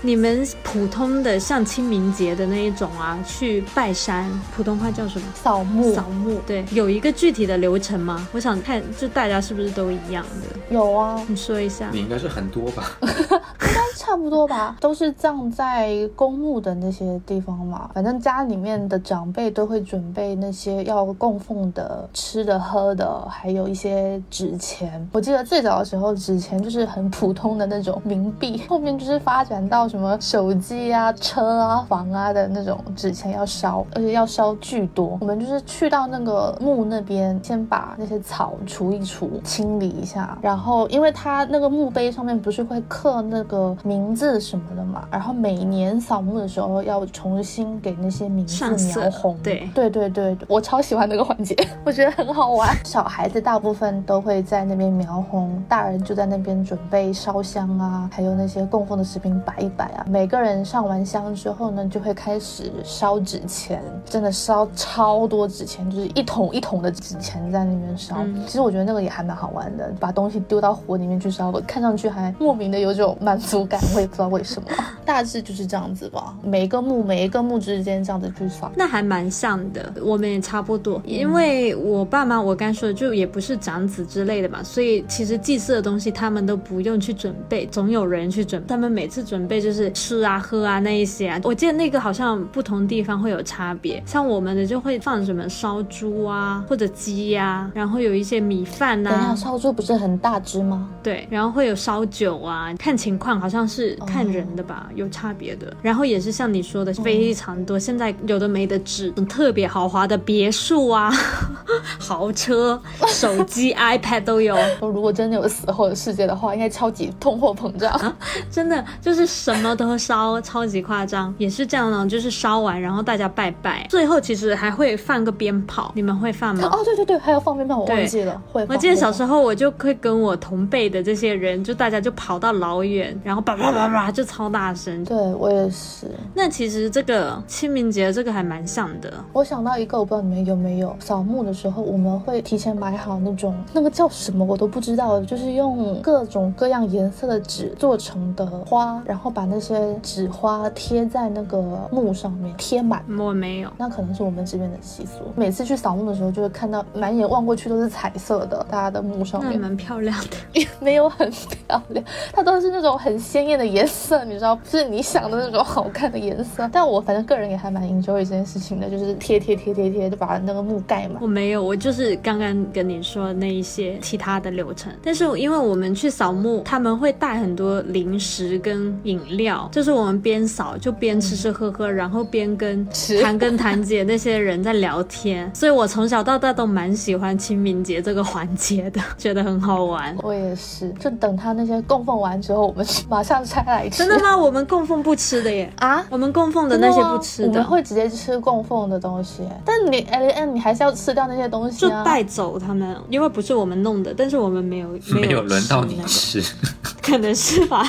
[0.00, 5.26] 你们普通的像清明节的那一种啊，去拜山，普通话叫什么？
[5.34, 6.40] 扫墓扫墓。
[6.46, 8.26] 对，有一个具体的流程吗？
[8.32, 10.74] 我想看，就大家是不是都一样的？
[10.74, 11.98] 有啊，你说一下你。
[11.98, 12.92] 应该是很多吧？
[13.98, 17.90] 差不多吧，都是葬在公墓的那些地方嘛。
[17.92, 25.06] 反正家里面的长辈都会准备那些要供奉的吃的、喝的，还有一些纸钱。
[25.12, 35.18] 我记得最早的时候，纸钱就是很普通的那种冥币， 后面就是发展到什么手机啊、车啊、房啊的那种纸钱要烧，而且要烧巨多。
[35.20, 48.68] 我们就是去到那个墓那边，先把那些草除一除，清理一下，然后因为它那个墓碑上面不是会刻那个名字什么的嘛，然后每年扫墓的时候要重新给那些名字
[49.00, 49.34] 描红。
[49.42, 52.68] 对对对对，我超喜欢那个环节， 我觉得很好玩。
[52.84, 60.04] 小孩子大部分都会在那边描红，大人就在那边准备烧香啊，还有那些供奉的食品摆一摆啊。
[60.06, 68.16] 每个人上完香之后呢，就会开始烧纸钱，真的烧超多纸钱，就是一桶一桶的纸钱在那边烧。
[68.18, 74.68] 嗯其实我觉得那个也还蛮好玩的，把东西丢到火里面去烧，我看上去还莫名的有种满足感，我也不知道为什么。
[75.04, 78.70] 大致就是这样子吧，每一个墓每一个墓之间这样子去扫。
[78.76, 81.00] 那还蛮像的，我们也差不多。
[81.06, 88.68] 因为我爸妈，我刚说的就也不是长子之类的嘛，所以其实祭祀的东西他们都不用去准备，总有人去准备。
[88.68, 91.40] 他们每次准备就是吃啊、喝啊那一些啊。
[91.44, 100.88] 我记得那个好像不同地方会有差别，像我们的就会放什么烧猪啊或者鸡呀、然后有一些米饭等一下，啊，烧猪不是很大只吗？
[101.02, 105.72] 对，然后会有烧酒啊，看情况，好像是看人的吧，有差别的。
[105.82, 111.12] 然后也是像你说的，非常多，现在有的没的纸，特别豪华的别墅啊，
[111.98, 118.16] 豪车、 手机、iPad 都有，说如果真的有死后的世界的话，应该超级通货膨胀。
[118.50, 121.34] 真的就是什么都烧， 超级夸张。
[121.38, 126.68] 也是这样呢，就是烧完，然后大家拜拜，最后其实还会放个鞭炮，你们会放吗？
[126.72, 128.40] 哦，对对对，还有放鞭炮，我忘记了。
[128.50, 135.04] 会，我记得小时候，候我就会跟我同辈的这些人，就大家就跑到老远，然后叭叭叭叭就超大声。
[135.04, 136.10] 对我也是。
[136.34, 153.04] 那其实这个清明节这个还蛮像的，我想到一个，我不知道你们有没有，扫墓的时候我们会提前买好那种那个叫什么我都不知道，就是用各种各样颜色的纸做成的花，然后把那些纸花贴在那个墓上面，贴满。
[153.18, 153.70] 我没有。
[153.78, 155.24] 那可能是我们这边的习俗。
[155.34, 166.68] 每次去扫墓的时候，就会看到满眼望过去都是彩色的，大家的墓上面蛮漂亮的，也 没有很漂亮，它都是那种很鲜艳的颜色， 你知道，不是你想的那种好看的颜色。
[166.72, 171.18] 但我反正个人也还蛮 enjoy 这件事情的，就是贴贴贴贴贴，就把那个墓盖嘛。
[171.20, 174.92] 我没没有，我就是刚刚跟你说那一些其他的流程。
[175.02, 185.50] 但是因为我们去扫墓，他们会带很多零食跟饮料，就是我们边扫就边吃吃喝喝，然后边跟吃堂跟谭姐那些人在聊天。
[185.54, 190.14] 所以我从小到大都蛮喜欢清明节这个环节的， 觉得很好玩。
[190.22, 193.98] 我也是，就等他那些供奉完之后，我们 马上菜来吃。
[193.98, 194.34] 真的吗？
[194.34, 195.70] 我们供奉不吃的耶。
[195.80, 196.02] 啊？
[196.08, 201.90] 我们供奉的那些不吃的我们，会直接吃供奉的东西，但你 L N 你还是要吃掉那些东西啊。
[201.90, 206.54] 就带走他们，因为不是我们弄的，但是我们没有没有有轮到你吃那个吃。
[207.02, 207.84] 可能是吧。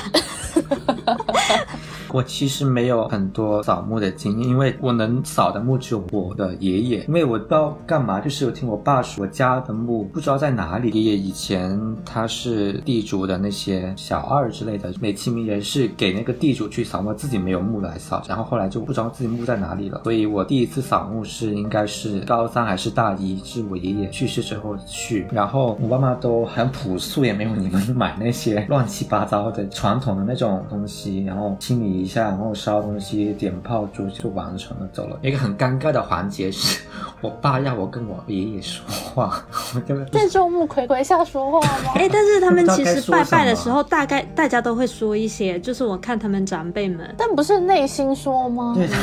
[2.12, 10.90] 我其实没有很多扫墓的经验，因为我能扫的墓只有我的爷爷，因为我不知道干嘛，就是我听我爸说，我家的墓不知道在哪里。
[10.90, 20.00] 爷爷以前他是地主的那些小二之类的，美其名曰是给那个地主去扫墓，自己没有墓来扫，然后后来就不知道自己墓在哪里了。
[20.04, 35.18] 所以我第一次扫墓是应该是高三还是大一，是我爷爷去世之后去，然后我爸妈都很朴素，也没有你们买那些乱七八糟的传统的那种东西，然后清理一下，然后烧东西，点炮竹就完成了，走了。
[35.22, 36.80] 一个很尴尬的环节是
[37.20, 39.44] 我爸要我跟我爷爷说话，
[39.74, 41.92] 我根本不在众目睽睽下说话吗？
[41.96, 48.72] 哎，但是他们其实拜拜的时候，大概大家都会说一些，就是我看他们长辈们但不是内心说吗？
[48.76, 48.94] 对的。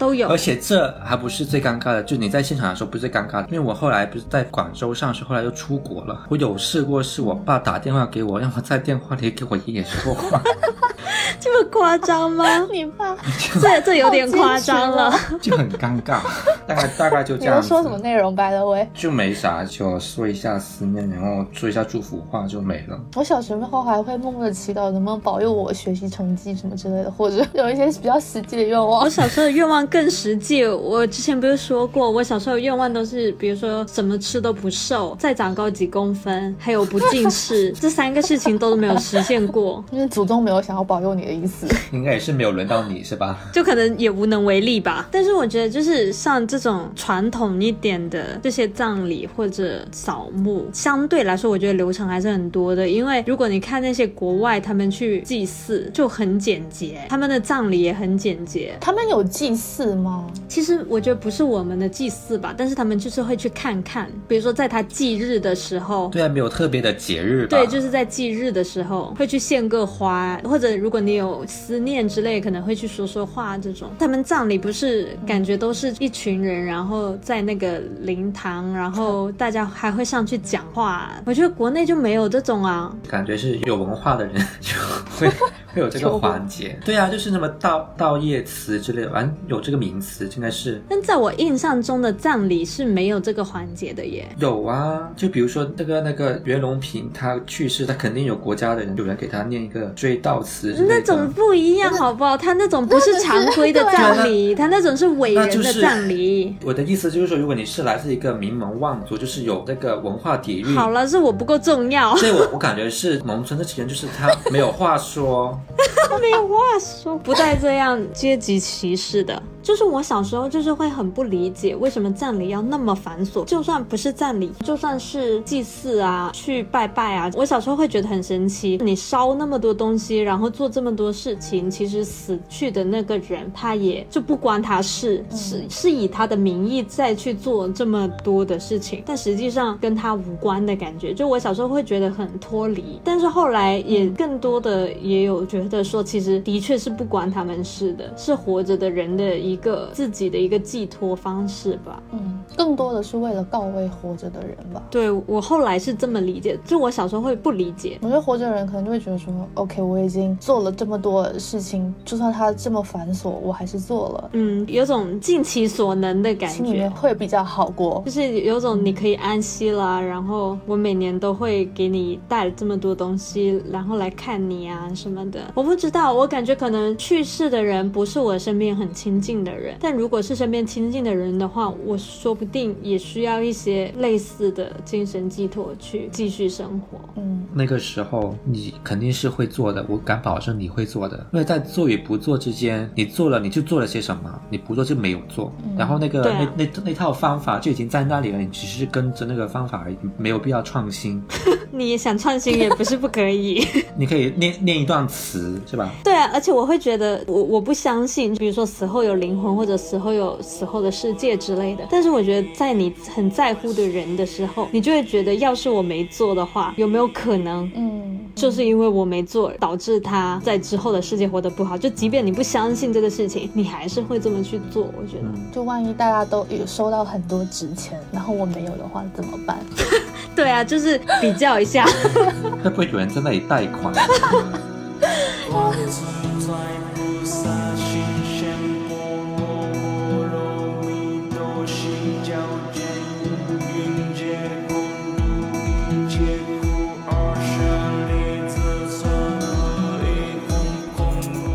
[0.00, 0.36] 都有而。
[0.40, 6.22] 且这还不是最尴尬的，就你在现场的时候不是最尴尬的，因为我后来不是在广州上学，后来又出国了。
[6.30, 10.42] 我有试过，是我爸打电话给我，让我在电话里给我爷爷说话，
[11.38, 12.44] 这么夸张吗？
[12.72, 13.14] 你爸
[13.60, 15.12] 这这有点夸张了。
[15.42, 16.20] 就很尴尬。
[16.66, 17.54] 大概大概就这样。
[17.54, 22.98] 你要说什么内容？By the way，就没啥，就说一下思念，然后说一下祝福话就没了。
[23.16, 29.08] 我小时候还会默默的祈祷能不能保佑我学习成绩什么之类的，或者有一些比较实际的愿望我。
[29.10, 41.66] 小时候的愿望更实际，我之前不是说过，我小时候的愿望都是，比如说什么吃都不瘦，再长高几公分，还有不近视，这三个事情都没有实现过， 因为祖宗没有想要保佑你的意思。
[41.92, 43.36] 应该也是没有轮到你是吧？
[43.52, 45.08] 就可能也无能为力吧。
[45.10, 52.88] 但是我觉得，就是像这种传统一点的这些葬礼或者扫墓，相对来说，我觉得流程还是很多的。
[52.88, 58.76] 因为如果你看那些国外，他们去祭祀就很简洁，他们的葬礼也很简洁。
[58.80, 60.26] 他们有祭祀吗？
[60.48, 67.56] 其实我觉得不是我们的祭祀吧，但是他们就是会去看看，比如说在他忌日的时候，对啊，没有特别的节日吧？
[67.56, 73.90] 对，就是在忌日的时候会去献个花，或者如果你有思念之类，可能会去说说话这种。
[73.98, 81.10] 他们葬礼不是感觉都是一群人，然后在那个灵堂，然后大家还会上去讲话。
[81.26, 82.94] 我觉得国内就没有这种啊。
[83.08, 84.74] 感觉是有文化的人就
[85.18, 85.28] 会
[85.72, 86.78] 会有这个环节。
[86.84, 94.28] 对啊，就是什么道道业词之类的，反正有这个名词，应该是但在我印象中的葬礼是没有这个环节的耶。
[94.38, 95.08] 有啊。
[95.16, 100.74] 就比如说那个那个袁隆平他去世，他肯定有国家的人有人给他念一个追悼词。
[100.88, 102.36] 那种不一样，好不好？
[102.36, 106.56] 他那种不是常规的葬礼，他那种是伟人的葬礼。
[106.64, 110.74] 我的意思就是说，如果你是来自一个名门望族，就是有那个文化底蕴。
[110.74, 115.58] 好了，是我不够重要，所以我我感觉是农村这些人，就是他没有话说，
[116.20, 119.42] 没有话说，不带这样阶级歧视的。
[119.62, 123.44] 就是我小时候就是会很不理解，为什么葬礼要那么繁琐？
[123.44, 128.78] 就算不是葬礼，就算是祭祀啊，去拜拜啊，我小时候会觉得很神奇。
[128.82, 141.12] 你烧那么多东西，然后做这么多事情，其实死去的那个人他也就不关他事，是是以他的名义再去做这么多的事情，但实际上跟他无关的感觉。
[141.12, 152.02] 就我小时候会觉得很脱离，但是后来也更多的也有觉得说，其实的确是不关他们事的，是活着的人的一个自己的一个寄托方式吧。
[152.12, 154.82] 嗯，更多的是为了告慰活着的人吧。
[154.90, 157.98] 对我后来是这么理解，就我小时候会不理解。
[158.02, 166.96] 我觉得活着的人可能就会觉得说，OK，我已经做了这么多事情，就算它这么繁琐，我还是做了，嗯，有种尽其所能的感心里面觉。
[166.96, 168.10] 会比较好过就。
[168.10, 175.40] 是有种你可以安息啦，然后我每年都会给你带了这么多东西，然后来看你啊什么的。
[175.54, 186.98] 我不知道，我感觉可能去世的人不是我身边很亲近的人，但如果是身边亲近的人的话，我说不定也需要一些类似的精神寄托去继续生活。
[187.16, 191.16] 嗯，那个时候你肯定是会做的，我敢保证你会做的。
[191.32, 195.52] 因为在做与不做之间，你做了你就做了些什么，你不做就没有做。
[195.76, 201.22] 然后那个啊那那那套方法就已经在那里了，你只是跟着那个方法而已，没有必要创新。
[201.72, 203.64] 你想创新也不是不可以。
[203.96, 205.90] 你可以念念一段词是吧？
[206.02, 211.86] 对啊，而且我会觉得我我不相信，比如说死后有灵灵魂，或者死后有死后的世界之类的。
[211.88, 221.78] 但是我觉得，在你很在乎的人的时候，你就会觉得，要是我没做的话，有没有可能，嗯，就是因为我没做，导致他在之后的世界活得不好？
[221.78, 224.88] 就即便你不相信这个事情，你还是会这么去做。
[225.00, 229.58] 我觉得，就万一大家都有收到很多纸钱，然后我没有的话怎么办？
[230.34, 231.86] 对啊，就是比较一下。
[232.64, 233.94] 会不会有人在那里贷款？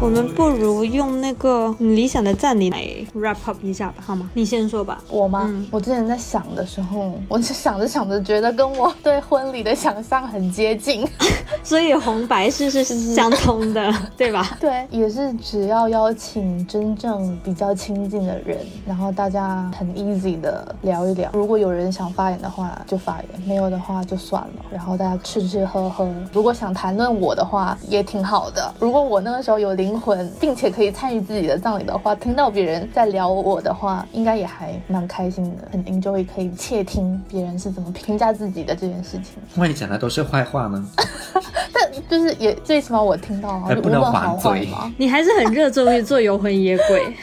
[0.06, 2.86] 我们不如用那个很理想的赞礼来
[3.16, 4.30] wrap up 一下吧，好吗？
[4.34, 5.01] 你先说吧。
[5.09, 5.45] 我吗？
[5.47, 11.07] 嗯我之前在想的时候，我就想着想着，觉得跟我对婚礼的想象很接近。
[11.63, 14.55] 所以红白事是相通的，对吧？
[14.59, 21.30] 对，也是只要邀请真正比较亲近的人，然后大家很 easy 的聊一聊。
[21.34, 24.66] 如果有人想发言的话就发言，没有的话就算了。
[24.72, 26.07] 然后大家吃吃喝喝。
[26.32, 28.74] 如果想谈论我的话，也挺好的。
[28.80, 39.36] 如果我那个时候有灵魂，并且可以参与自己的葬礼的话，听到别人在聊我的话，应该也还蛮开心的，很 enjoy 可以窃听别人是怎么评价自己的这件事情。
[39.56, 40.86] 万一讲的都是坏话呢？
[41.74, 44.93] 但就是也最起码我听到了，就不能论好坏还嘴嘛。
[44.97, 47.14] 你还是很热衷于做游魂野鬼。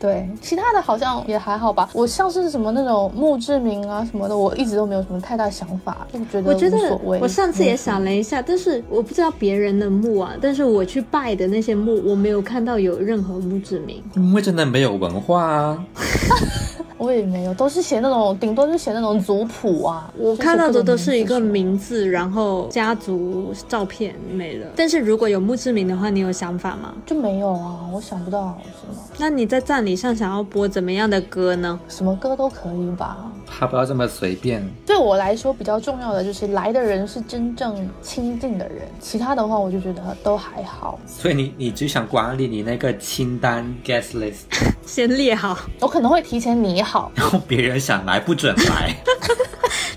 [0.00, 1.90] 对，其他的好像也还好吧。
[1.92, 7.18] 我像是什么那种墓志铭啊什么的，我一直都没有什么太大想法，就觉得我觉得无所谓。
[7.20, 14.02] 我上次也想了一下，但是我不知道别人的墓啊，但是我去拜的那些墓，我没有看到有任何墓志铭。
[14.16, 15.84] 因为真的没有文化啊。
[17.00, 20.12] 我也没有，都是写那种，顶多就写那种族谱啊。
[20.18, 24.66] 我看到的都是一个名字，然后家族照片没了。
[24.76, 26.92] 但是如果有墓志铭的话，你有想法吗？
[27.06, 28.94] 就没有啊，我想不到什么？
[29.18, 31.80] 那你在葬礼上想要播怎么样的歌呢？
[31.88, 33.32] 什么歌都可以吧。
[33.46, 34.62] 他不要这么随便。
[34.86, 41.00] 对我来说比较重要的就是来的人是真正亲近的人，其他的话我就觉得都还好。
[41.06, 44.42] 所以你你只想管理你那个清单 guest list，
[44.86, 48.94] 先列好，我可能会提前拟好，然后别人想来不准来。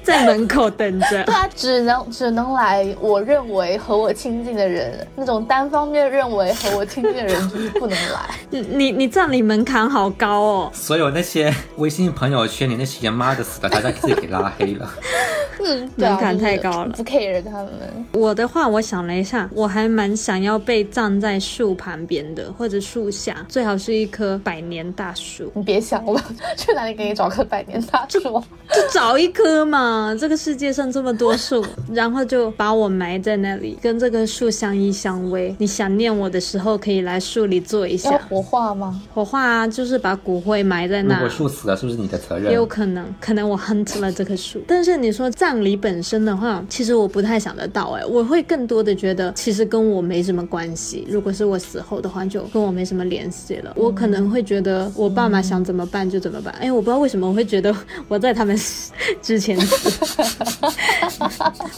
[0.04, 1.34] 在门口等着对。
[1.34, 8.20] 啊，只能只能来我认为和我亲近的人，那种单方面认为和我亲近的人就是不能来。
[8.52, 10.72] 你你你葬礼门槛好高哦。
[10.74, 14.94] 所有那些微信朋友圈里那些妈的死的，大家自己给拉黑了。
[15.66, 17.72] 嗯，门槛太高了不 care 他们。
[18.12, 25.50] 我的话，我想了一下，我还蛮想要被葬在树旁边的，或者树下，最好是一棵百年大树。
[25.56, 26.22] 你别想了，
[26.58, 28.20] 去哪里给你找棵百年大树？
[28.20, 35.54] 就找一棵嘛，这个世界上这么多树，然后就把我埋在那里，跟这棵树相依相偎。
[35.60, 38.18] 你想念我的时候，可以来树里坐一要下。
[38.30, 39.02] 火化吗？
[39.14, 41.30] 火化啊，就是把骨灰埋在那如果。
[41.30, 42.50] 树死了，是不是你的责任？
[42.50, 44.62] 也有可能，可能我 hunt 了这棵树。
[44.68, 51.06] 但是你说葬礼本身的话，其实我不太想得到哎，我会更多的觉得其实跟我没什么关系。
[51.10, 53.74] 如果是我死后的话，就跟我没什么联系了。
[53.76, 56.54] 我可能会觉得我爸妈想怎么办就怎么办。
[56.60, 57.76] 哎，我不知道为什么我会觉得
[58.08, 58.58] 我在他们
[59.22, 59.58] 之前。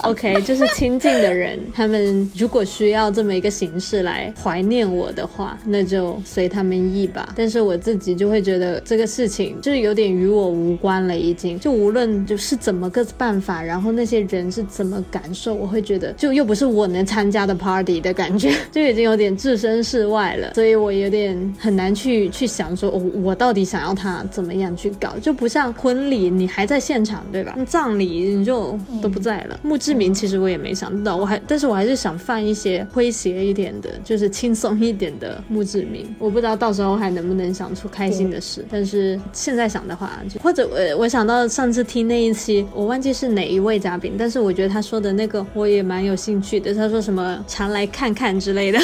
[0.03, 7.33] OK，就是亲近的人，他们如果需要这么一个形式来怀念我的话，那就随他们意吧。
[7.35, 27.55] 但是我自己就会觉得这个事情就是有点与我无关了，已经就无论就是怎么个办法，然后那些人是怎么感受，我会觉得就又不是我能参加的 party 的感觉，就已经有点置身事外了，所以我有点很难去去想说，我、我到底想要他怎么样去搞，就不像婚礼你还在现场，对吧？
[27.65, 29.59] 葬礼你就都不在了。
[29.63, 36.13] 墓志铭其实我也没想到，我还但是我还是想放一些诙谐一点的，就是轻松一点的墓志铭。
[36.19, 46.73] 我不知道到时候还能不能想出开心的事，但是现在想的话，就或者我我想到上次听那一期，我忘记是哪一位嘉宾，但是我觉得他说的那个我也蛮有兴趣的。
[46.73, 48.80] 他说什么常来看看之类的，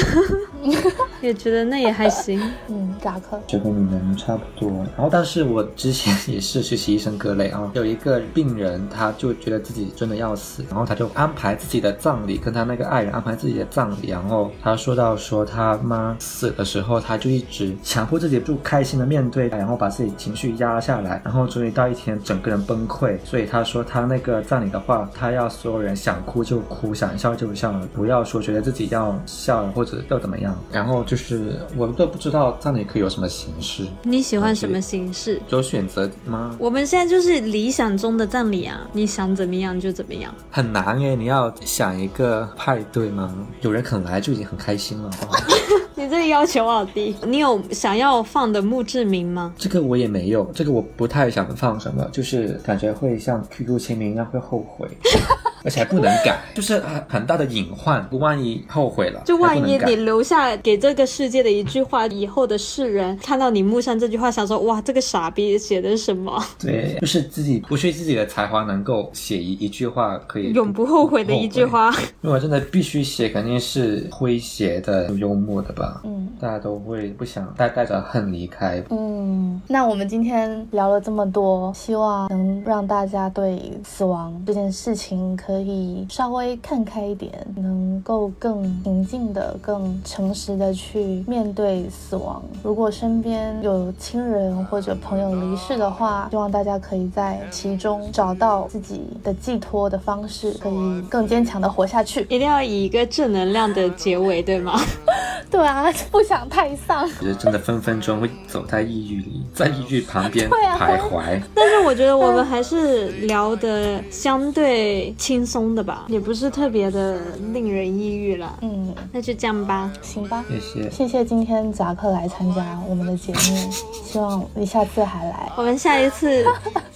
[1.20, 2.40] 也觉得那也还行。
[2.68, 4.70] 嗯，扎克，就跟你们差不多。
[4.96, 14.10] 然后，但是我之前也是实习医生各类啊， 有一个病人，他就觉得自己真的要死，然后他就安排自己的葬礼，跟他那个爱人安排自己的葬礼。
[14.10, 23.18] 然后他说到说他妈死的时候，他就一直强迫自己不开心的面对，然后把自己情绪压下来，然后终于到一天整个人崩溃。
[23.24, 30.56] 所以他说他那个葬礼的话，他要所有人想哭就哭，想笑就笑，不要说觉得自己要笑或者要怎么样。
[30.70, 33.84] 然后就是我都不知道葬礼可以有什么形式。
[34.04, 35.42] 你喜欢什么形式？
[35.48, 36.54] 有选择吗？
[36.58, 40.34] 我们现在就是理想中的葬礼啊，你想怎么样就怎么样。
[40.50, 43.34] 很难耶，你要想一个派对吗？
[43.62, 45.40] 有人肯来就已经很开心了，好不好？
[46.02, 47.14] 你这个要求好低。
[47.26, 49.54] 你有想要放的墓志铭吗？
[49.56, 54.88] 这个我也没有，这个我不太想放什么，就是感觉会像 QQ 签名一样会后悔，
[55.64, 58.02] 而且还不能改，就是很很大的隐患。
[58.12, 66.42] 万一后悔了，就万一你留下给这个世界的一句话，以后的世人看到你墓上这句话，想说哇，这个傻逼写的是什么？
[66.58, 71.92] 对，就是自己不去自己的才华能够写一一句话可以永不后悔的一句话。
[72.20, 75.91] 如果真的必须写，肯定是诙谐的、幽默的吧。
[76.04, 78.82] 嗯大家都会不想带带着恨离开。
[78.90, 92.42] 嗯，那我们今天聊了这么多，希望能让大家对死亡这件事情可以稍微看开一点，能够更平静的、更诚实的去面对死亡。
[92.62, 102.22] 如果身边有亲人或者朋友离世的话，希望大家可以在其中找到自己的寄托的方式，可以更坚强的活下去。
[102.22, 104.72] 一定要以一个正能量的结尾，对吗？
[105.50, 105.71] 对啊，
[106.10, 107.08] 不想太丧。
[107.20, 111.40] 觉得真的分分钟会走在抑郁里，在抑郁旁边 对啊徘徊。
[111.54, 117.18] 但是我觉得我们还是聊的相对轻松的吧，也不是特别的
[117.52, 118.58] 令人抑郁了。
[118.62, 119.90] 嗯，那就这样吧。
[120.02, 120.44] 行吧。
[120.48, 120.90] 谢谢。
[120.90, 123.70] 谢谢今天扎克来参加我们的节目，
[124.04, 125.50] 希望你下次还来。
[125.56, 126.44] 我们下一次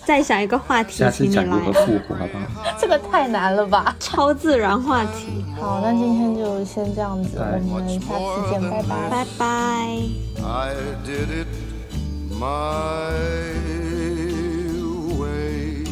[0.04, 1.86] 再想一个话题下，次请你讲如何来。
[1.86, 2.76] 复活，好不好？
[2.80, 3.94] 这个太难了吧？
[4.00, 9.08] 超自然话题，好，那今天就先这样子，我们下次见，Bye bye.
[9.10, 10.10] Bye bye.
[10.42, 10.74] I
[11.04, 11.46] did it
[12.30, 13.12] my
[15.20, 15.84] way.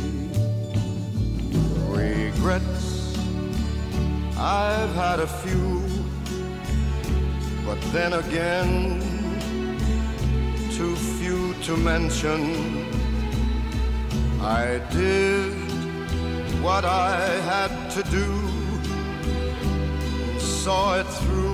[1.88, 3.16] Regrets,
[4.36, 5.82] I've had a few,
[7.64, 9.00] but then again,
[10.72, 12.40] too few to mention.
[14.40, 15.52] I did
[16.60, 17.20] what I
[17.52, 18.28] had to do,
[20.38, 21.53] saw it through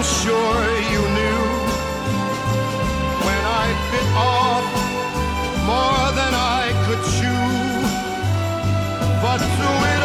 [0.00, 0.64] I'm sure
[0.94, 1.44] you knew
[3.26, 4.64] when I bit off
[5.68, 7.44] more than I could chew.
[9.20, 9.99] But through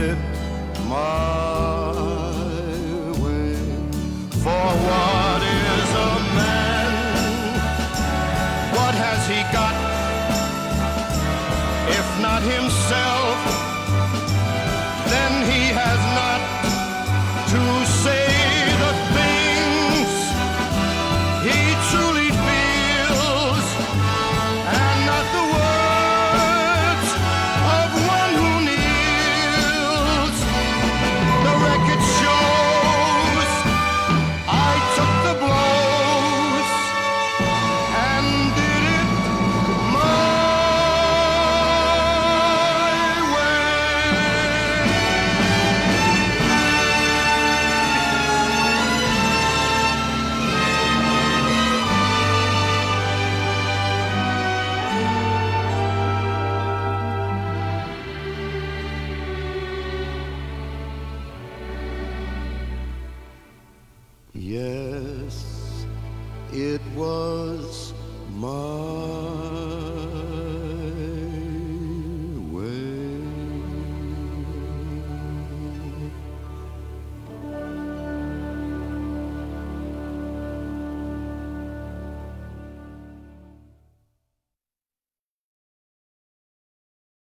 [0.00, 0.27] it